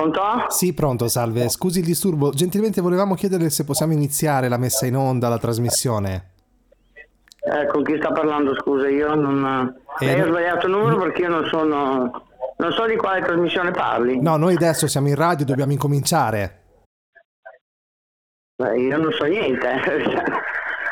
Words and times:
Pronto? 0.00 0.46
Sì, 0.48 0.72
pronto, 0.72 1.08
salve. 1.08 1.50
Scusi 1.50 1.80
il 1.80 1.84
disturbo. 1.84 2.30
Gentilmente 2.30 2.80
volevamo 2.80 3.14
chiedere 3.14 3.50
se 3.50 3.64
possiamo 3.64 3.92
iniziare 3.92 4.48
la 4.48 4.56
messa 4.56 4.86
in 4.86 4.96
onda, 4.96 5.28
la 5.28 5.36
trasmissione. 5.36 6.30
Eh, 7.42 7.66
con 7.66 7.84
chi 7.84 7.96
sta 7.98 8.10
parlando, 8.10 8.54
scusa, 8.54 8.88
io 8.88 9.14
non... 9.14 9.74
Eh, 9.98 10.06
Lei 10.06 10.20
ha 10.20 10.26
sbagliato 10.26 10.66
il 10.66 10.72
numero 10.72 10.96
perché 10.96 11.20
io 11.22 11.28
non 11.28 11.46
sono... 11.48 12.24
Non 12.56 12.72
so 12.72 12.86
di 12.86 12.96
quale 12.96 13.20
trasmissione 13.20 13.72
parli. 13.72 14.20
No, 14.22 14.36
noi 14.38 14.54
adesso 14.54 14.86
siamo 14.86 15.08
in 15.08 15.16
radio, 15.16 15.44
dobbiamo 15.44 15.72
incominciare. 15.72 16.62
Beh, 18.56 18.78
io 18.78 18.96
non 18.96 19.12
so 19.12 19.24
niente. 19.24 19.68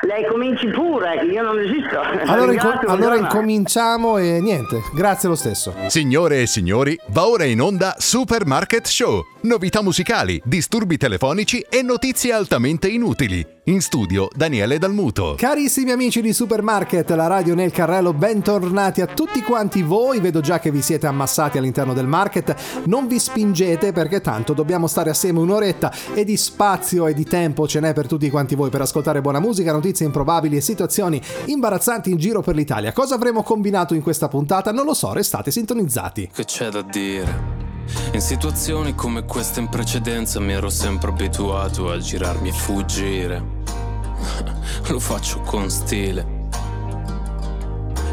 Lei 0.02 0.24
cominci 0.26 0.68
pure, 0.68 1.18
che 1.18 1.24
io 1.24 1.42
non 1.42 1.58
esisto. 1.58 1.98
Allora, 2.26 2.52
inco- 2.52 2.80
allora 2.86 3.16
incominciamo 3.16 4.16
e 4.18 4.40
niente, 4.40 4.80
grazie 4.94 5.28
lo 5.28 5.34
stesso. 5.34 5.74
Signore 5.88 6.42
e 6.42 6.46
signori, 6.46 6.96
va 7.08 7.26
ora 7.26 7.44
in 7.44 7.60
onda 7.60 7.96
Supermarket 7.98 8.86
Show. 8.86 9.22
Novità 9.42 9.82
musicali, 9.82 10.40
disturbi 10.44 10.96
telefonici 10.98 11.64
e 11.68 11.82
notizie 11.82 12.32
altamente 12.32 12.86
inutili. 12.86 13.57
In 13.68 13.82
studio 13.82 14.30
Daniele 14.34 14.78
Dalmuto. 14.78 15.34
Carissimi 15.36 15.90
amici 15.90 16.22
di 16.22 16.32
Supermarket, 16.32 17.10
la 17.10 17.26
radio 17.26 17.54
nel 17.54 17.70
carrello, 17.70 18.14
bentornati 18.14 19.02
a 19.02 19.06
tutti 19.06 19.42
quanti 19.42 19.82
voi. 19.82 20.20
Vedo 20.20 20.40
già 20.40 20.58
che 20.58 20.70
vi 20.70 20.80
siete 20.80 21.06
ammassati 21.06 21.58
all'interno 21.58 21.92
del 21.92 22.06
market. 22.06 22.56
Non 22.86 23.06
vi 23.06 23.18
spingete 23.18 23.92
perché 23.92 24.22
tanto 24.22 24.54
dobbiamo 24.54 24.86
stare 24.86 25.10
assieme 25.10 25.40
un'oretta 25.40 25.92
e 26.14 26.24
di 26.24 26.38
spazio 26.38 27.08
e 27.08 27.12
di 27.12 27.24
tempo 27.24 27.68
ce 27.68 27.80
n'è 27.80 27.92
per 27.92 28.06
tutti 28.06 28.30
quanti 28.30 28.54
voi 28.54 28.70
per 28.70 28.80
ascoltare 28.80 29.20
buona 29.20 29.38
musica, 29.38 29.70
notizie 29.70 30.06
improbabili 30.06 30.56
e 30.56 30.62
situazioni 30.62 31.20
imbarazzanti 31.44 32.10
in 32.10 32.16
giro 32.16 32.40
per 32.40 32.54
l'Italia. 32.54 32.94
Cosa 32.94 33.16
avremo 33.16 33.42
combinato 33.42 33.92
in 33.92 34.00
questa 34.00 34.28
puntata? 34.28 34.72
Non 34.72 34.86
lo 34.86 34.94
so, 34.94 35.12
restate 35.12 35.50
sintonizzati. 35.50 36.30
Che 36.32 36.44
c'è 36.46 36.70
da 36.70 36.80
dire? 36.80 37.56
In 38.12 38.20
situazioni 38.22 38.94
come 38.94 39.24
queste 39.24 39.60
in 39.60 39.68
precedenza 39.68 40.40
mi 40.40 40.54
ero 40.54 40.70
sempre 40.70 41.10
abituato 41.10 41.90
a 41.90 41.98
girarmi 41.98 42.48
e 42.48 42.52
fuggire. 42.52 43.57
Lo 44.88 44.98
faccio 44.98 45.40
con 45.40 45.70
stile. 45.70 46.36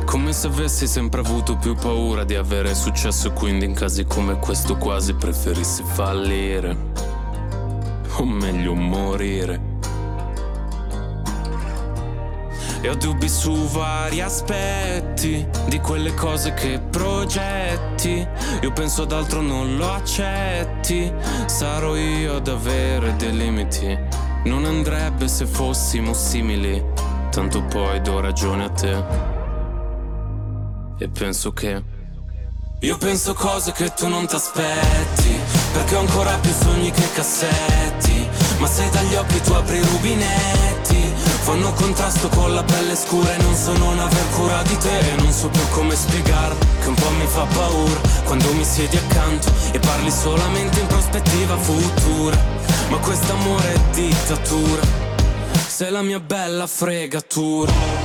Come 0.05 0.31
se 0.31 0.47
avessi 0.47 0.87
sempre 0.87 1.19
avuto 1.19 1.57
più 1.57 1.75
paura 1.75 2.23
di 2.23 2.35
avere 2.35 2.73
successo 2.73 3.33
quindi 3.33 3.65
in 3.65 3.73
casi 3.73 4.05
come 4.05 4.39
questo 4.39 4.77
quasi 4.77 5.13
preferissi 5.13 5.83
fallire. 5.83 6.93
O 8.17 8.25
meglio 8.25 8.73
morire. 8.73 9.73
E 12.81 12.89
ho 12.89 12.95
dubbi 12.95 13.27
su 13.27 13.51
vari 13.69 14.21
aspetti 14.21 15.45
di 15.67 15.79
quelle 15.79 16.13
cose 16.13 16.53
che 16.53 16.79
progetti. 16.79 18.25
Io 18.61 18.71
penso 18.73 19.01
ad 19.01 19.11
altro 19.11 19.41
non 19.41 19.75
lo 19.75 19.91
accetti. 19.91 21.11
Sarò 21.47 21.95
io 21.95 22.35
ad 22.35 22.47
avere 22.47 23.15
dei 23.15 23.35
limiti. 23.35 24.24
Non 24.45 24.63
andrebbe 24.63 25.27
se 25.27 25.47
fossimo 25.47 26.13
simili. 26.13 26.83
Tanto 27.31 27.63
poi 27.63 27.99
do 28.01 28.19
ragione 28.19 28.65
a 28.65 28.69
te. 28.69 29.03
E 30.99 31.09
penso 31.09 31.51
che. 31.51 31.83
Io 32.81 32.97
penso 32.97 33.33
cose 33.33 33.71
che 33.71 33.91
tu 33.95 34.07
non 34.07 34.27
ti 34.27 34.35
aspetti. 34.35 35.35
Perché 35.73 35.95
ho 35.95 35.99
ancora 35.99 36.37
più 36.37 36.51
sogni 36.51 36.91
che 36.91 37.11
cassetti. 37.13 38.27
Ma 38.59 38.67
se 38.67 38.87
dagli 38.91 39.15
occhi 39.15 39.41
tu 39.41 39.51
apri 39.53 39.77
i 39.77 39.83
rubinetti. 39.83 41.13
Fanno 41.41 41.73
contrasto 41.73 42.27
con 42.29 42.53
la 42.53 42.63
pelle 42.63 42.95
scura 42.95 43.33
e 43.35 43.41
non 43.41 43.55
so 43.55 43.75
non 43.77 43.99
aver 43.99 44.29
cura 44.31 44.63
di 44.63 44.75
te 44.77 45.11
E 45.11 45.15
non 45.17 45.31
so 45.31 45.47
più 45.49 45.61
come 45.69 45.95
spiegar 45.95 46.55
che 46.81 46.87
un 46.87 46.95
po' 46.95 47.11
mi 47.19 47.27
fa 47.27 47.45
paura 47.53 47.99
Quando 48.23 48.51
mi 48.53 48.63
siedi 48.63 48.97
accanto 48.97 49.51
e 49.71 49.77
parli 49.77 50.09
solamente 50.09 50.79
in 50.79 50.87
prospettiva 50.87 51.55
futura 51.55 52.65
Ma 52.89 52.97
quest'amore 52.99 53.73
è 53.73 53.79
dittatura. 53.93 54.81
Sei 55.67 55.91
la 55.91 56.01
mia 56.01 56.19
bella 56.19 56.67
fregatura 56.67 58.04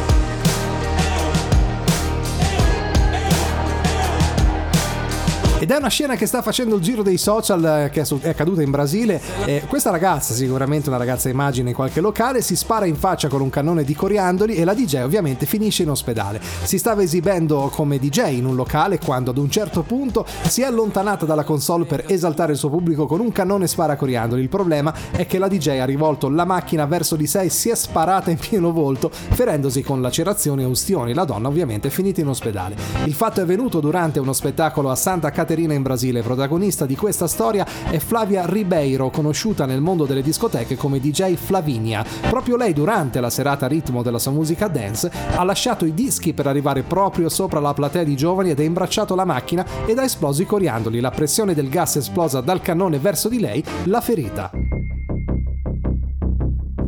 Ed 5.61 5.69
è 5.69 5.75
una 5.75 5.89
scena 5.89 6.15
che 6.15 6.25
sta 6.25 6.41
facendo 6.41 6.77
il 6.77 6.81
giro 6.81 7.03
dei 7.03 7.19
social 7.19 7.63
eh, 7.63 7.89
che 7.91 8.01
è 8.01 8.29
accaduta 8.29 8.63
in 8.63 8.71
Brasile. 8.71 9.21
Eh, 9.45 9.61
questa 9.67 9.91
ragazza, 9.91 10.33
sicuramente 10.33 10.89
una 10.89 10.97
ragazza 10.97 11.29
immagine 11.29 11.69
in 11.69 11.75
qualche 11.75 12.01
locale, 12.01 12.41
si 12.41 12.55
spara 12.55 12.87
in 12.87 12.95
faccia 12.95 13.27
con 13.27 13.41
un 13.41 13.51
cannone 13.51 13.83
di 13.83 13.93
coriandoli 13.93 14.55
e 14.55 14.65
la 14.65 14.73
DJ 14.73 15.03
ovviamente 15.03 15.45
finisce 15.45 15.83
in 15.83 15.91
ospedale. 15.91 16.41
Si 16.63 16.79
stava 16.79 17.03
esibendo 17.03 17.69
come 17.71 17.99
DJ 17.99 18.37
in 18.37 18.45
un 18.45 18.55
locale 18.55 18.97
quando 18.97 19.29
ad 19.29 19.37
un 19.37 19.51
certo 19.51 19.83
punto 19.83 20.25
si 20.47 20.63
è 20.63 20.65
allontanata 20.65 21.27
dalla 21.27 21.43
console 21.43 21.85
per 21.85 22.05
esaltare 22.07 22.53
il 22.53 22.57
suo 22.57 22.71
pubblico 22.71 23.05
con 23.05 23.19
un 23.19 23.31
cannone 23.31 23.67
spara 23.67 23.95
coriandoli. 23.95 24.41
Il 24.41 24.49
problema 24.49 24.91
è 25.11 25.27
che 25.27 25.37
la 25.37 25.47
DJ 25.47 25.77
ha 25.77 25.85
rivolto 25.85 26.27
la 26.27 26.43
macchina 26.43 26.87
verso 26.87 27.15
di 27.15 27.27
sé 27.27 27.41
e 27.41 27.49
si 27.49 27.69
è 27.69 27.75
sparata 27.75 28.31
in 28.31 28.39
pieno 28.39 28.71
volto, 28.71 29.11
ferendosi 29.11 29.83
con 29.83 30.01
lacerazioni 30.01 30.63
e 30.63 30.65
ustioni. 30.65 31.13
La 31.13 31.23
donna 31.23 31.49
ovviamente 31.49 31.89
è 31.89 31.91
finita 31.91 32.19
in 32.19 32.29
ospedale. 32.29 32.75
Il 33.03 33.13
fatto 33.13 33.41
è 33.41 33.43
avvenuto 33.43 33.79
durante 33.79 34.19
uno 34.19 34.33
spettacolo 34.33 34.89
a 34.89 34.95
Santa 34.95 35.29
Caterina 35.29 35.49
in 35.59 35.81
Brasile. 35.81 36.21
Protagonista 36.21 36.85
di 36.85 36.95
questa 36.95 37.27
storia 37.27 37.65
è 37.89 37.97
Flavia 37.99 38.45
Ribeiro, 38.45 39.09
conosciuta 39.09 39.65
nel 39.65 39.81
mondo 39.81 40.05
delle 40.05 40.21
discoteche 40.21 40.75
come 40.75 40.99
DJ 40.99 41.35
Flavinia. 41.35 42.05
Proprio 42.29 42.55
lei 42.55 42.73
durante 42.73 43.19
la 43.19 43.29
serata 43.29 43.67
ritmo 43.67 44.01
della 44.01 44.19
sua 44.19 44.31
musica 44.31 44.67
dance 44.67 45.11
ha 45.35 45.43
lasciato 45.43 45.85
i 45.85 45.93
dischi 45.93 46.33
per 46.33 46.47
arrivare 46.47 46.83
proprio 46.83 47.29
sopra 47.29 47.59
la 47.59 47.73
platea 47.73 48.03
di 48.03 48.15
giovani 48.15 48.51
ed 48.51 48.59
ha 48.59 48.63
imbracciato 48.63 49.15
la 49.15 49.25
macchina 49.25 49.65
ed 49.85 49.97
ha 49.97 50.03
esploso 50.03 50.41
i 50.41 50.45
coriandoli. 50.45 50.99
La 50.99 51.11
pressione 51.11 51.53
del 51.53 51.69
gas 51.69 51.97
esplosa 51.97 52.41
dal 52.41 52.61
cannone 52.61 52.99
verso 52.99 53.29
di 53.29 53.39
lei 53.39 53.63
l'ha 53.85 54.01
ferita. 54.01 54.51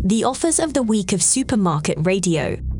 The 0.06 0.26
offers 0.26 0.60
of 0.60 0.72
the 0.72 0.82
week 0.82 1.14
of 1.14 1.22
Supermarket 1.22 1.98
Radio. 2.04 2.73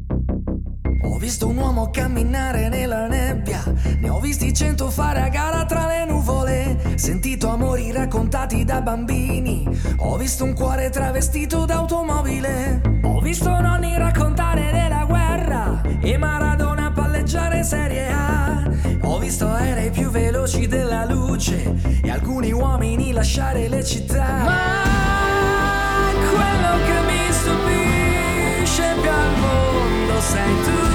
Ho 1.06 1.18
visto 1.18 1.48
un 1.48 1.58
uomo 1.58 1.90
camminare 1.90 2.70
nella 2.70 3.08
nebbia, 3.08 3.62
ne 4.00 4.10
ho 4.10 4.20
visti 4.20 4.54
cento 4.54 4.90
fare 4.90 5.22
a 5.22 5.30
gara 5.30 5.66
tra 5.66 5.88
le 5.88 6.06
nuvole, 6.06 6.94
sentito 6.96 7.50
amori 7.50 7.92
raccontati 7.92 8.64
da 8.64 8.82
bambini, 8.82 9.68
ho 9.98 10.18
visto 10.18 10.44
un 10.44 10.54
cuore 10.54 10.90
travestito 10.90 11.66
d'automobile, 11.66 12.82
ho 13.04 13.20
visto 13.20 13.50
nonni 13.50 13.98
raccontare 13.98 14.72
della 14.72 15.06
guerra 15.06 15.82
e 16.02 16.18
Maradona 16.18 16.92
palleggiare 16.92 17.64
Serie 17.64 18.10
A, 18.12 18.64
ho 19.02 19.18
visto 19.20 19.48
aerei 19.48 19.92
più 19.92 20.10
veloci 20.10 20.68
della 20.68 21.06
luce 21.06 21.74
e 22.02 22.10
alcuni 22.10 22.52
uomini 22.52 23.12
lasciare 23.12 23.68
le 23.68 23.84
città. 23.84 24.44
Ma 24.44 26.12
quello 26.32 26.84
che 26.86 26.98
mi 27.08 27.32
stupisce 27.32 28.96
più 29.02 29.10
al 29.10 29.40
mondo 29.40 30.22
sei 30.22 30.64
tu. 30.64 30.93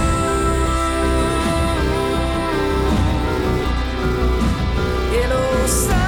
E 5.68 6.07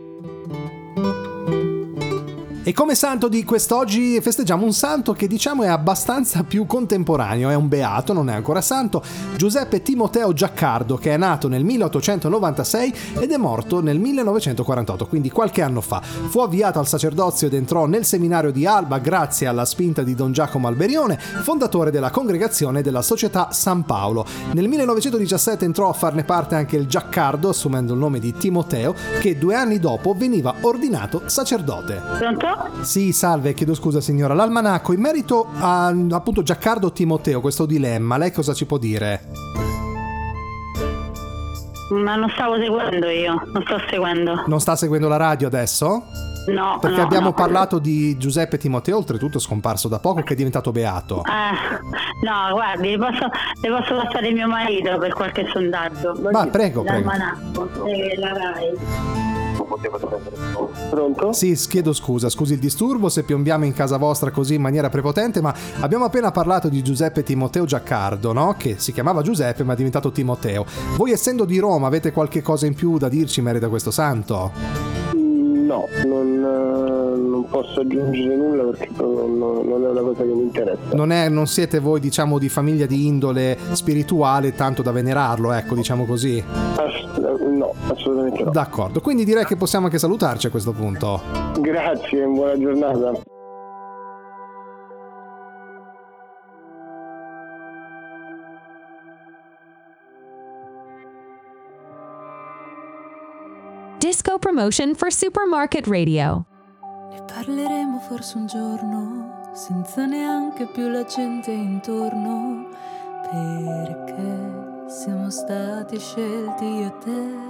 E 2.63 2.73
come 2.73 2.93
santo 2.93 3.27
di 3.27 3.43
quest'oggi 3.43 4.21
festeggiamo 4.21 4.63
un 4.63 4.71
santo 4.71 5.13
che 5.13 5.25
diciamo 5.25 5.63
è 5.63 5.67
abbastanza 5.67 6.43
più 6.47 6.67
contemporaneo, 6.67 7.49
è 7.49 7.55
un 7.55 7.67
beato, 7.67 8.13
non 8.13 8.29
è 8.29 8.35
ancora 8.35 8.61
santo, 8.61 9.01
Giuseppe 9.35 9.81
Timoteo 9.81 10.31
Giaccardo, 10.31 10.95
che 10.95 11.11
è 11.11 11.17
nato 11.17 11.47
nel 11.47 11.63
1896 11.63 12.93
ed 13.19 13.31
è 13.31 13.37
morto 13.37 13.81
nel 13.81 13.97
1948, 13.97 15.07
quindi 15.07 15.31
qualche 15.31 15.63
anno 15.63 15.81
fa. 15.81 16.01
Fu 16.01 16.41
avviato 16.41 16.77
al 16.77 16.87
sacerdozio 16.87 17.47
ed 17.47 17.55
entrò 17.55 17.87
nel 17.87 18.05
seminario 18.05 18.51
di 18.51 18.67
Alba 18.67 18.99
grazie 18.99 19.47
alla 19.47 19.65
spinta 19.65 20.03
di 20.03 20.13
Don 20.13 20.31
Giacomo 20.31 20.67
Alberione, 20.67 21.17
fondatore 21.17 21.89
della 21.89 22.11
congregazione 22.11 22.83
della 22.83 23.01
Società 23.01 23.49
San 23.53 23.85
Paolo. 23.85 24.23
Nel 24.53 24.67
1917 24.67 25.65
entrò 25.65 25.89
a 25.89 25.93
farne 25.93 26.23
parte 26.23 26.53
anche 26.53 26.77
il 26.77 26.85
Giaccardo, 26.85 27.49
assumendo 27.49 27.93
il 27.93 27.99
nome 27.99 28.19
di 28.19 28.33
Timoteo, 28.33 28.93
che 29.19 29.39
due 29.39 29.55
anni 29.55 29.79
dopo 29.79 30.13
veniva 30.15 30.53
ordinato 30.61 31.23
sacerdote. 31.25 32.50
Pronto? 32.55 32.83
Sì, 32.83 33.11
salve, 33.11 33.53
chiedo 33.53 33.73
scusa 33.73 34.01
signora. 34.01 34.33
L'almanacco, 34.33 34.93
in 34.93 35.01
merito 35.01 35.47
a 35.59 35.87
appunto 35.87 36.43
Giaccardo 36.43 36.91
Timoteo, 36.91 37.41
questo 37.41 37.65
dilemma, 37.65 38.17
lei 38.17 38.31
cosa 38.31 38.53
ci 38.53 38.65
può 38.65 38.77
dire? 38.77 39.21
Ma 41.91 42.15
non 42.15 42.29
stavo 42.29 42.55
seguendo 42.57 43.09
io, 43.09 43.33
non 43.53 43.63
sto 43.63 43.77
seguendo. 43.89 44.43
Non 44.47 44.59
sta 44.61 44.75
seguendo 44.75 45.07
la 45.07 45.17
radio 45.17 45.47
adesso? 45.47 46.03
No, 46.47 46.79
Perché 46.79 46.97
no, 46.97 47.03
abbiamo 47.03 47.27
no. 47.27 47.33
parlato 47.33 47.77
di 47.77 48.17
Giuseppe 48.17 48.57
Timoteo, 48.57 48.97
oltretutto 48.97 49.37
scomparso 49.39 49.87
da 49.87 49.99
poco, 49.99 50.23
che 50.23 50.33
è 50.33 50.35
diventato 50.35 50.71
beato. 50.71 51.23
Eh, 51.23 52.25
no, 52.25 52.53
guardi, 52.53 52.91
le 52.91 52.97
posso, 52.97 53.29
le 53.61 53.69
posso 53.69 53.95
passare 53.95 54.31
mio 54.31 54.47
marito 54.47 54.97
per 54.97 55.13
qualche 55.13 55.47
sondaggio. 55.51 56.17
Ma 56.31 56.47
prego, 56.47 56.81
prego. 56.81 57.07
L'almanacco, 57.07 57.85
eh, 57.85 58.17
la 58.17 58.33
Rai. 58.33 59.39
Pronto? 60.89 61.33
Sì, 61.33 61.53
chiedo 61.69 61.93
scusa, 61.93 62.29
scusi 62.29 62.53
il 62.53 62.59
disturbo 62.59 63.09
se 63.09 63.23
piombiamo 63.23 63.65
in 63.65 63.73
casa 63.73 63.97
vostra 63.97 64.31
così 64.31 64.55
in 64.55 64.61
maniera 64.61 64.89
prepotente, 64.89 65.41
ma 65.41 65.53
abbiamo 65.79 66.05
appena 66.05 66.31
parlato 66.31 66.67
di 66.67 66.81
Giuseppe 66.81 67.23
Timoteo 67.23 67.65
Giaccardo, 67.65 68.33
no? 68.33 68.55
Che 68.57 68.75
si 68.79 68.91
chiamava 68.91 69.21
Giuseppe 69.21 69.63
ma 69.63 69.73
è 69.73 69.75
diventato 69.75 70.11
Timoteo. 70.11 70.65
Voi 70.97 71.11
essendo 71.11 71.45
di 71.45 71.59
Roma 71.59 71.87
avete 71.87 72.11
qualche 72.11 72.41
cosa 72.41 72.65
in 72.65 72.73
più 72.73 72.97
da 72.97 73.07
dirci 73.07 73.39
in 73.39 73.45
merito 73.45 73.67
a 73.67 73.69
questo 73.69 73.91
santo? 73.91 74.90
No, 75.71 75.87
non, 76.05 76.27
eh, 76.43 77.17
non 77.17 77.45
posso 77.49 77.79
aggiungere 77.79 78.35
nulla 78.35 78.63
perché 78.63 78.89
non, 78.97 79.37
non- 79.37 79.65
non 79.67 79.85
è 79.85 79.89
una 79.89 80.01
cosa 80.01 80.23
che 80.23 80.33
mi 80.33 80.41
interessa. 80.41 80.79
Non, 80.95 81.11
è, 81.13 81.29
non 81.29 81.47
siete 81.47 81.79
voi, 81.79 82.01
diciamo, 82.01 82.37
di 82.37 82.49
famiglia 82.49 82.85
di 82.85 83.07
indole 83.07 83.57
spirituale 83.71 84.53
tanto 84.53 84.81
da 84.81 84.91
venerarlo, 84.91 85.53
ecco, 85.53 85.73
diciamo 85.75 86.03
così. 86.05 86.43
Ass- 86.75 87.17
no, 87.39 87.73
assolutamente 87.87 88.43
no. 88.43 88.51
D'accordo, 88.51 88.99
quindi 88.99 89.23
direi 89.23 89.45
che 89.45 89.55
possiamo 89.55 89.85
anche 89.85 89.97
salutarci 89.97 90.47
a 90.47 90.49
questo 90.49 90.73
punto. 90.73 91.21
Grazie, 91.59 92.25
buona 92.25 92.57
giornata. 92.59 93.13
Promotion 104.41 104.95
for 104.95 105.11
Supermarket 105.11 105.87
Radio. 105.87 106.45
Ne 107.11 107.21
parleremo 107.21 107.99
forse 107.99 108.37
un 108.37 108.47
giorno, 108.47 109.51
senza 109.53 110.05
neanche 110.05 110.65
più 110.65 110.89
la 110.89 111.03
gente 111.05 111.51
intorno, 111.51 112.67
perché 113.21 114.89
siamo 114.89 115.29
stati 115.29 115.99
scelti 115.99 116.65
io 116.65 116.87
e 116.87 116.97
te. 116.97 117.49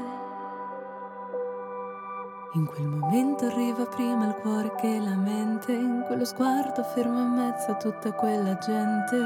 In 2.55 2.65
quel 2.65 2.87
momento 2.87 3.45
arriva 3.45 3.85
prima 3.85 4.27
il 4.27 4.35
cuore 4.41 4.75
che 4.75 4.99
la 4.99 5.15
mente, 5.15 5.71
in 5.71 6.03
quello 6.05 6.25
sguardo 6.25 6.83
fermo 6.83 7.19
in 7.21 7.29
mezzo 7.29 7.71
a 7.71 7.75
tutta 7.75 8.11
quella 8.11 8.57
gente, 8.57 9.17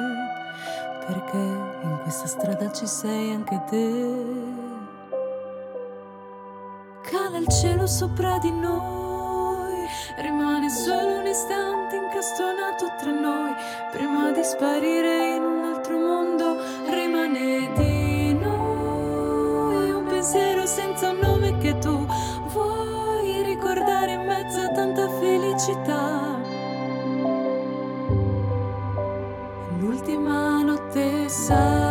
perché 1.07 1.37
in 1.37 1.99
questa 2.03 2.27
strada 2.27 2.71
ci 2.71 2.85
sei 2.85 3.33
anche 3.33 3.63
te. 3.67 4.74
Cala 7.05 7.37
il 7.37 7.47
cielo 7.47 7.85
sopra 7.85 8.39
di 8.39 8.49
noi, 8.49 9.85
rimane 10.17 10.69
solo 10.71 11.19
un 11.19 11.27
istante 11.27 11.97
incastonato 11.97 12.95
tra 12.97 13.11
noi, 13.11 13.53
prima 13.91 14.31
di 14.31 14.43
sparire 14.43 15.35
in 15.35 15.43
un 15.43 15.63
altro 15.65 15.99
mondo, 15.99 16.57
rimane 16.89 17.71
di 17.75 18.33
noi. 18.33 19.91
Un 19.91 20.05
pensiero 20.07 20.65
senza 20.65 21.11
un 21.11 21.19
nome 21.21 21.57
che 21.59 21.77
tu 21.77 22.07
vuoi 22.47 23.43
ricordare 23.43 24.13
in 24.13 24.25
mezzo 24.25 24.61
a 24.61 24.69
tanta 24.69 25.07
felicità. 25.07 26.39
L'ultima 29.77 30.63
notte 30.63 31.29
sarà 31.29 31.84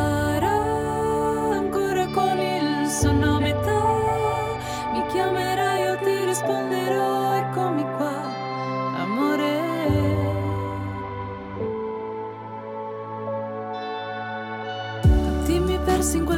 cinco 16.05 16.34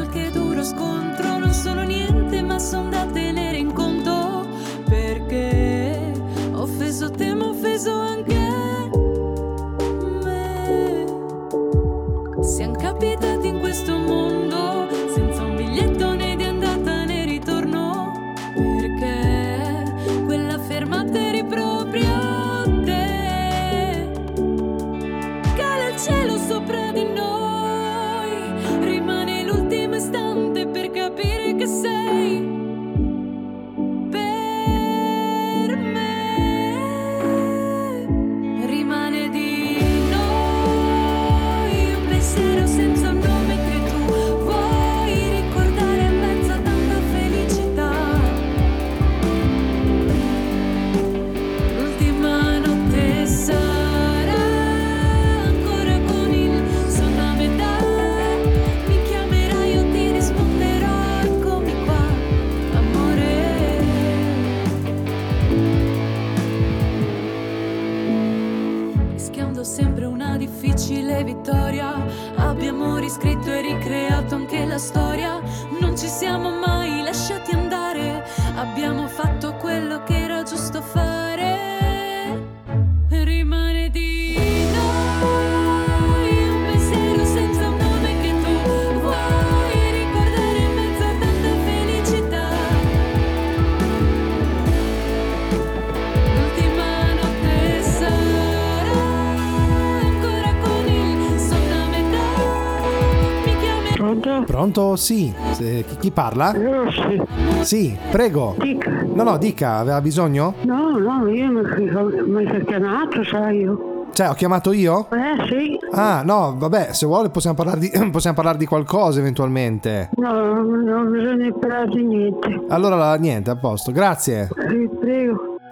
Pronto? 104.57 104.97
Sì. 104.97 105.31
Se- 105.53 105.85
chi, 105.87 105.97
chi 105.99 106.11
parla? 106.11 106.51
Rossi, 106.57 107.21
Sì, 107.61 107.95
prego. 108.11 108.55
dica. 108.59 109.05
No, 109.13 109.23
no, 109.23 109.37
dica, 109.37 109.77
aveva 109.77 110.01
bisogno? 110.01 110.55
No, 110.63 110.97
no, 110.97 111.29
io 111.29 111.51
mi 111.51 111.61
mi 111.61 112.47
sono 112.47 112.65
chiamato, 112.65 113.23
sai 113.25 113.59
io. 113.59 114.05
Cioè, 114.15 114.31
ho 114.31 114.33
chiamato 114.33 114.73
io? 114.73 115.09
Eh 115.11 115.47
sì, 115.47 115.79
Ah, 115.93 116.23
no, 116.25 116.55
vabbè, 116.57 116.95
se 116.95 117.05
vuole 117.05 117.29
possiamo 117.29 117.55
parlare 117.55 117.81
di, 117.81 117.91
possiamo 118.11 118.35
parlare 118.35 118.57
di 118.57 118.65
qualcosa 118.65 119.21
eventualmente. 119.21 120.09
no, 120.17 120.63
non 120.63 121.11
bisogna 121.11 121.53
parlare 121.53 121.89
di 121.89 122.03
niente. 122.03 122.63
Allora, 122.69 123.15
niente, 123.17 123.51
a 123.51 123.57
posto, 123.57 123.93
grazie. 123.93 124.49
Vi 124.71 124.89
prego. 124.99 125.56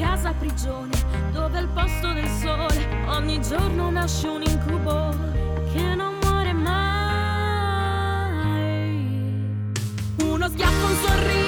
Casa 0.00 0.32
prigione, 0.32 0.90
dove 1.32 1.58
al 1.58 1.68
posto 1.68 2.12
del 2.12 2.26
sole 2.40 2.88
ogni 3.08 3.40
giorno 3.42 3.90
nasce 3.90 4.28
un 4.28 4.42
incubo 4.42 5.14
che 5.72 5.94
non 5.94 6.16
muore 6.22 6.52
mai. 6.54 6.80
Uno 10.22 10.48
schiaffo, 10.48 10.86
un 10.86 10.96
sorriso 11.04 11.39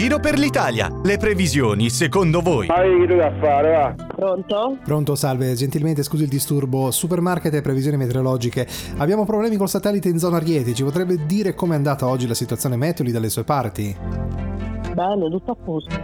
giro 0.00 0.18
per 0.18 0.38
l'Italia. 0.38 0.90
Le 1.02 1.18
previsioni, 1.18 1.90
secondo 1.90 2.40
voi? 2.40 2.68
Ma 2.68 2.80
che 2.80 3.06
tu 3.06 3.16
da 3.16 3.30
fare, 3.38 3.70
va? 3.70 3.94
Pronto? 4.06 4.78
Pronto, 4.82 5.14
salve, 5.14 5.52
gentilmente 5.52 6.02
scusi 6.02 6.22
il 6.22 6.30
disturbo. 6.30 6.90
Supermarket 6.90 7.52
e 7.52 7.60
previsioni 7.60 7.98
meteorologiche. 7.98 8.66
Abbiamo 8.96 9.26
problemi 9.26 9.56
col 9.56 9.68
satellite 9.68 10.08
in 10.08 10.18
zona 10.18 10.38
Rieti. 10.38 10.74
Ci 10.74 10.84
potrebbe 10.84 11.26
dire 11.26 11.54
com'è 11.54 11.74
andata 11.74 12.06
oggi 12.06 12.26
la 12.26 12.32
situazione 12.32 12.76
meteo 12.76 13.04
lì 13.04 13.12
dalle 13.12 13.28
sue 13.28 13.44
parti? 13.44 13.94
Bene, 14.94 15.28
tutto 15.28 15.50
a 15.50 15.56
posto. 15.62 15.94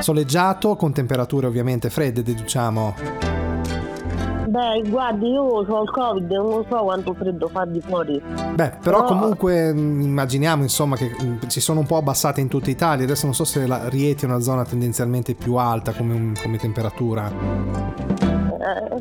Soleggiato, 0.00 0.76
con 0.76 0.92
temperature 0.92 1.46
ovviamente 1.46 1.88
fredde, 1.88 2.22
deduciamo. 2.22 3.35
Beh, 4.48 4.82
guardi, 4.88 5.28
io 5.28 5.42
ho 5.42 5.82
il 5.82 5.90
covid, 5.90 6.30
non 6.30 6.64
so 6.68 6.76
quanto 6.82 7.14
freddo 7.14 7.48
fa 7.48 7.64
di 7.64 7.80
fuori. 7.80 8.22
Beh, 8.54 8.72
però 8.80 9.00
No. 9.00 9.04
comunque 9.06 9.72
mh, 9.72 10.00
immaginiamo 10.00 10.62
insomma 10.62 10.96
che 10.96 11.10
mh, 11.10 11.46
si 11.48 11.60
sono 11.60 11.80
un 11.80 11.86
po' 11.86 11.96
abbassate 11.96 12.40
in 12.40 12.48
tutta 12.48 12.70
Italia. 12.70 13.04
Adesso 13.04 13.26
non 13.26 13.34
so 13.34 13.44
se 13.44 13.66
la 13.66 13.88
Rieti 13.88 14.24
è 14.24 14.28
una 14.28 14.40
zona 14.40 14.64
tendenzialmente 14.64 15.34
più 15.34 15.54
alta 15.56 15.92
come, 15.92 16.14
un- 16.14 16.34
come 16.40 16.58
temperatura. 16.58 17.28
Eh, 17.28 18.94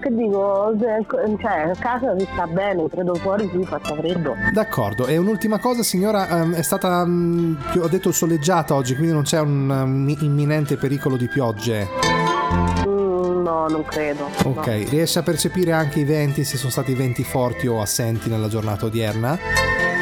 che 0.00 0.14
dico, 0.14 0.72
cioè, 0.78 1.70
a 1.70 1.74
casa 1.78 2.16
si 2.16 2.26
sta 2.32 2.46
bene, 2.46 2.88
credo 2.88 3.14
fuori 3.16 3.50
sì, 3.52 3.62
faccia 3.64 3.94
freddo. 3.94 4.34
D'accordo, 4.52 5.06
e 5.06 5.18
un'ultima 5.18 5.58
cosa 5.58 5.82
signora, 5.82 6.28
ehm, 6.28 6.54
è 6.54 6.62
stata, 6.62 7.04
più- 7.72 7.82
ho 7.82 7.88
detto 7.88 8.12
soleggiata 8.12 8.74
oggi, 8.74 8.94
quindi 8.94 9.12
non 9.12 9.22
c'è 9.24 9.40
un 9.40 10.14
imminente 10.20 10.76
pericolo 10.76 11.16
di 11.16 11.28
piogge. 11.28 12.89
No, 13.60 13.68
non 13.68 13.84
credo. 13.84 14.30
Ok, 14.44 14.66
no. 14.66 14.88
riesce 14.88 15.18
a 15.18 15.22
percepire 15.22 15.72
anche 15.72 16.00
i 16.00 16.04
venti, 16.04 16.44
se 16.44 16.56
sono 16.56 16.70
stati 16.70 16.94
venti 16.94 17.22
forti 17.22 17.66
o 17.66 17.82
assenti 17.82 18.30
nella 18.30 18.48
giornata 18.48 18.86
odierna? 18.86 19.38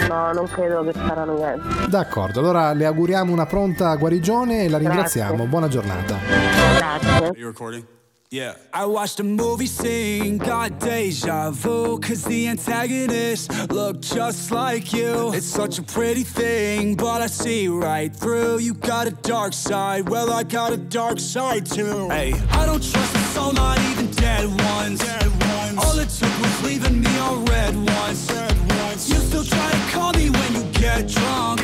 No, 0.09 0.33
non 0.33 0.47
credo 0.47 0.85
che 0.85 0.93
saranno 0.93 1.35
niente. 1.35 1.88
D'accordo, 1.88 2.38
allora 2.38 2.73
le 2.73 2.87
auguriamo 2.87 3.33
una 3.33 3.47
pronta 3.47 3.95
guarigione 3.97 4.62
e 4.62 4.69
la 4.69 4.79
Grazie. 4.79 4.88
ringraziamo. 4.88 5.47
Buona 5.47 5.67
giornata. 5.67 6.19
Grazie. 6.77 7.97
Yeah. 8.31 8.57
I 8.75 8.85
watched 8.85 9.21
a 9.21 9.25
movie 9.25 9.67
scene, 9.67 10.37
got 10.37 10.79
deja 10.79 11.50
vu, 11.50 11.99
cause 11.99 12.23
the 12.25 12.49
antagonist 12.49 13.50
looked 13.73 14.03
just 14.03 14.50
like 14.50 14.93
you. 14.93 15.33
It's 15.33 15.47
such 15.47 15.79
a 15.79 15.83
pretty 15.83 16.25
thing, 16.25 16.95
but 16.95 17.23
I 17.23 17.27
see 17.27 17.69
right 17.69 18.15
through. 18.15 18.59
You 18.59 18.75
got 18.75 19.07
a 19.07 19.12
dark 19.12 19.55
side, 19.55 20.11
well, 20.11 20.31
I 20.31 20.43
got 20.43 20.73
a 20.73 20.77
dark 20.77 21.19
side 21.19 21.65
too. 21.65 22.11
Hey, 22.11 22.35
I 22.50 22.67
don't 22.67 22.83
trust 22.83 23.18
soul, 23.38 23.52
not 23.52 23.78
even 23.90 24.07
dead 24.23 24.47
ones. 24.75 25.00
All 25.83 25.97
it 26.04 26.11
took 26.18 26.35
was 26.45 26.57
leaving 26.66 27.00
me 27.04 27.12
on 27.18 27.45
red 27.47 27.75
ones. 27.76 28.21
You 29.11 29.18
still 29.28 29.45
try 29.45 29.71
to 29.76 29.83
call 29.92 30.12
me 30.21 30.26
when 30.30 30.50
you 30.57 30.64
get 30.73 31.00
drunk. 31.09 31.61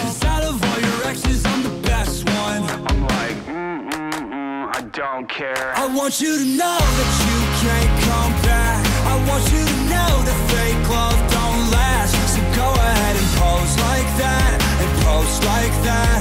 Cause 0.00 0.24
out 0.24 0.42
of 0.50 0.54
all 0.68 0.80
your 0.88 0.98
exes, 1.10 1.44
I'm 1.52 1.62
the 1.62 1.76
best 1.90 2.16
one. 2.44 2.62
I'm 2.88 3.00
like, 3.16 3.36
mm, 3.54 3.78
mm, 3.90 4.12
mm, 4.34 4.76
I 4.78 4.80
don't 5.00 5.26
care. 5.28 5.68
I 5.84 5.86
want 5.98 6.20
you 6.22 6.32
to 6.42 6.46
know 6.60 6.80
that 6.98 7.10
you 7.26 7.38
can't 7.64 7.92
come 8.08 8.32
back. 8.50 8.80
I 9.12 9.14
want 9.28 9.44
you 9.54 9.62
to 9.70 9.76
know 9.92 10.12
that 10.28 10.38
fake 10.52 10.82
love 10.96 11.20
don't 11.36 11.62
last. 11.76 12.12
So 12.34 12.40
go 12.62 12.68
ahead 12.88 13.14
and 13.20 13.30
pose 13.40 13.74
like 13.88 14.10
that, 14.24 14.52
and 14.82 14.90
post 15.06 15.36
like 15.52 15.74
that. 15.88 16.20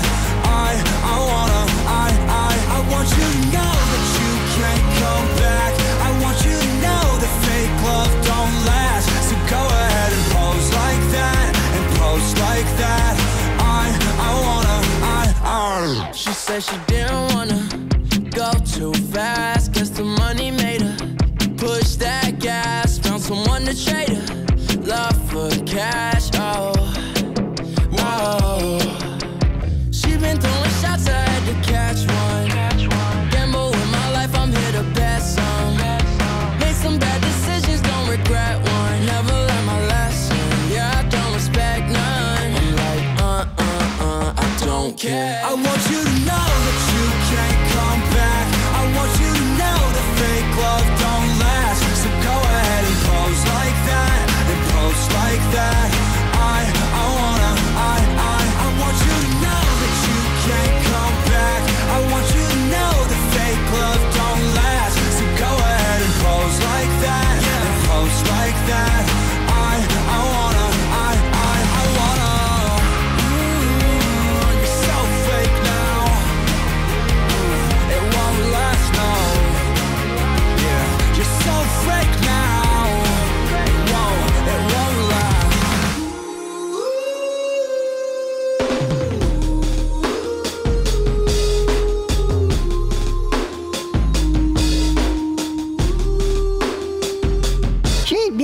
I, 0.67 0.69
I 1.13 1.15
wanna, 1.31 1.63
I, 2.03 2.07
I, 2.45 2.51
I 2.75 2.79
want 2.91 3.07
you 3.17 3.27
to 3.35 3.41
know 3.55 3.78
She 16.13 16.31
said 16.31 16.61
she 16.61 16.77
didn't 16.85 17.33
wanna 17.33 17.67
go 18.29 18.51
too 18.63 18.93
fast. 19.11 19.71
Guess 19.73 19.89
the 19.89 20.03
money 20.03 20.51
made 20.51 20.81
her 20.81 20.97
push 21.57 21.95
that 21.95 22.39
gas. 22.39 22.99
Found 22.99 23.23
someone 23.23 23.65
to 23.65 23.73
trade 23.85 24.09
her 24.09 24.81
love 24.81 25.17
for 25.31 25.49
cash. 25.65 25.98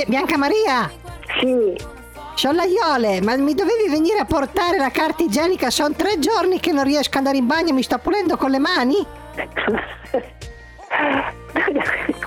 Bianca 0.05 0.37
Maria. 0.37 0.91
Sì. 1.39 1.75
Sciolaiole, 2.35 3.21
ma 3.21 3.35
mi 3.37 3.55
dovevi 3.55 3.89
venire 3.89 4.19
a 4.19 4.25
portare 4.25 4.77
la 4.77 4.91
carta 4.91 5.23
igienica? 5.23 5.69
Sono 5.69 5.95
tre 5.95 6.19
giorni 6.19 6.59
che 6.59 6.71
non 6.71 6.83
riesco 6.83 7.09
ad 7.09 7.15
andare 7.15 7.37
in 7.37 7.47
bagno, 7.47 7.73
mi 7.73 7.81
sto 7.81 7.97
pulendo 7.97 8.37
con 8.37 8.51
le 8.51 8.59
mani? 8.59 8.95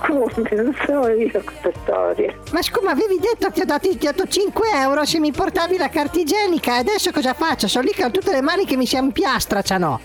Come, 0.05 0.49
non 0.51 0.75
so 0.85 1.07
io 1.09 1.43
questa 1.43 1.71
storia. 1.81 2.35
Ma 2.51 2.61
scusa, 2.61 2.89
avevi 2.89 3.19
detto 3.19 3.47
che 3.47 3.53
ti 3.53 3.61
ho 3.61 3.65
dato, 3.65 3.89
ti 3.89 4.07
ho 4.07 4.11
dato 4.11 4.27
5 4.27 4.69
euro 4.73 5.05
se 5.05 5.19
mi 5.19 5.31
portavi 5.31 5.77
la 5.77 5.89
carta 5.89 6.19
igienica 6.19 6.75
e 6.75 6.79
adesso 6.79 7.11
cosa 7.11 7.33
faccio? 7.33 7.67
Sono 7.67 7.85
lì 7.85 7.91
che 7.91 8.03
ho 8.03 8.11
tutte 8.11 8.31
le 8.31 8.41
mani 8.41 8.65
che 8.65 8.75
mi 8.75 8.85
si 8.85 8.97
ampiastracciano. 8.97 9.99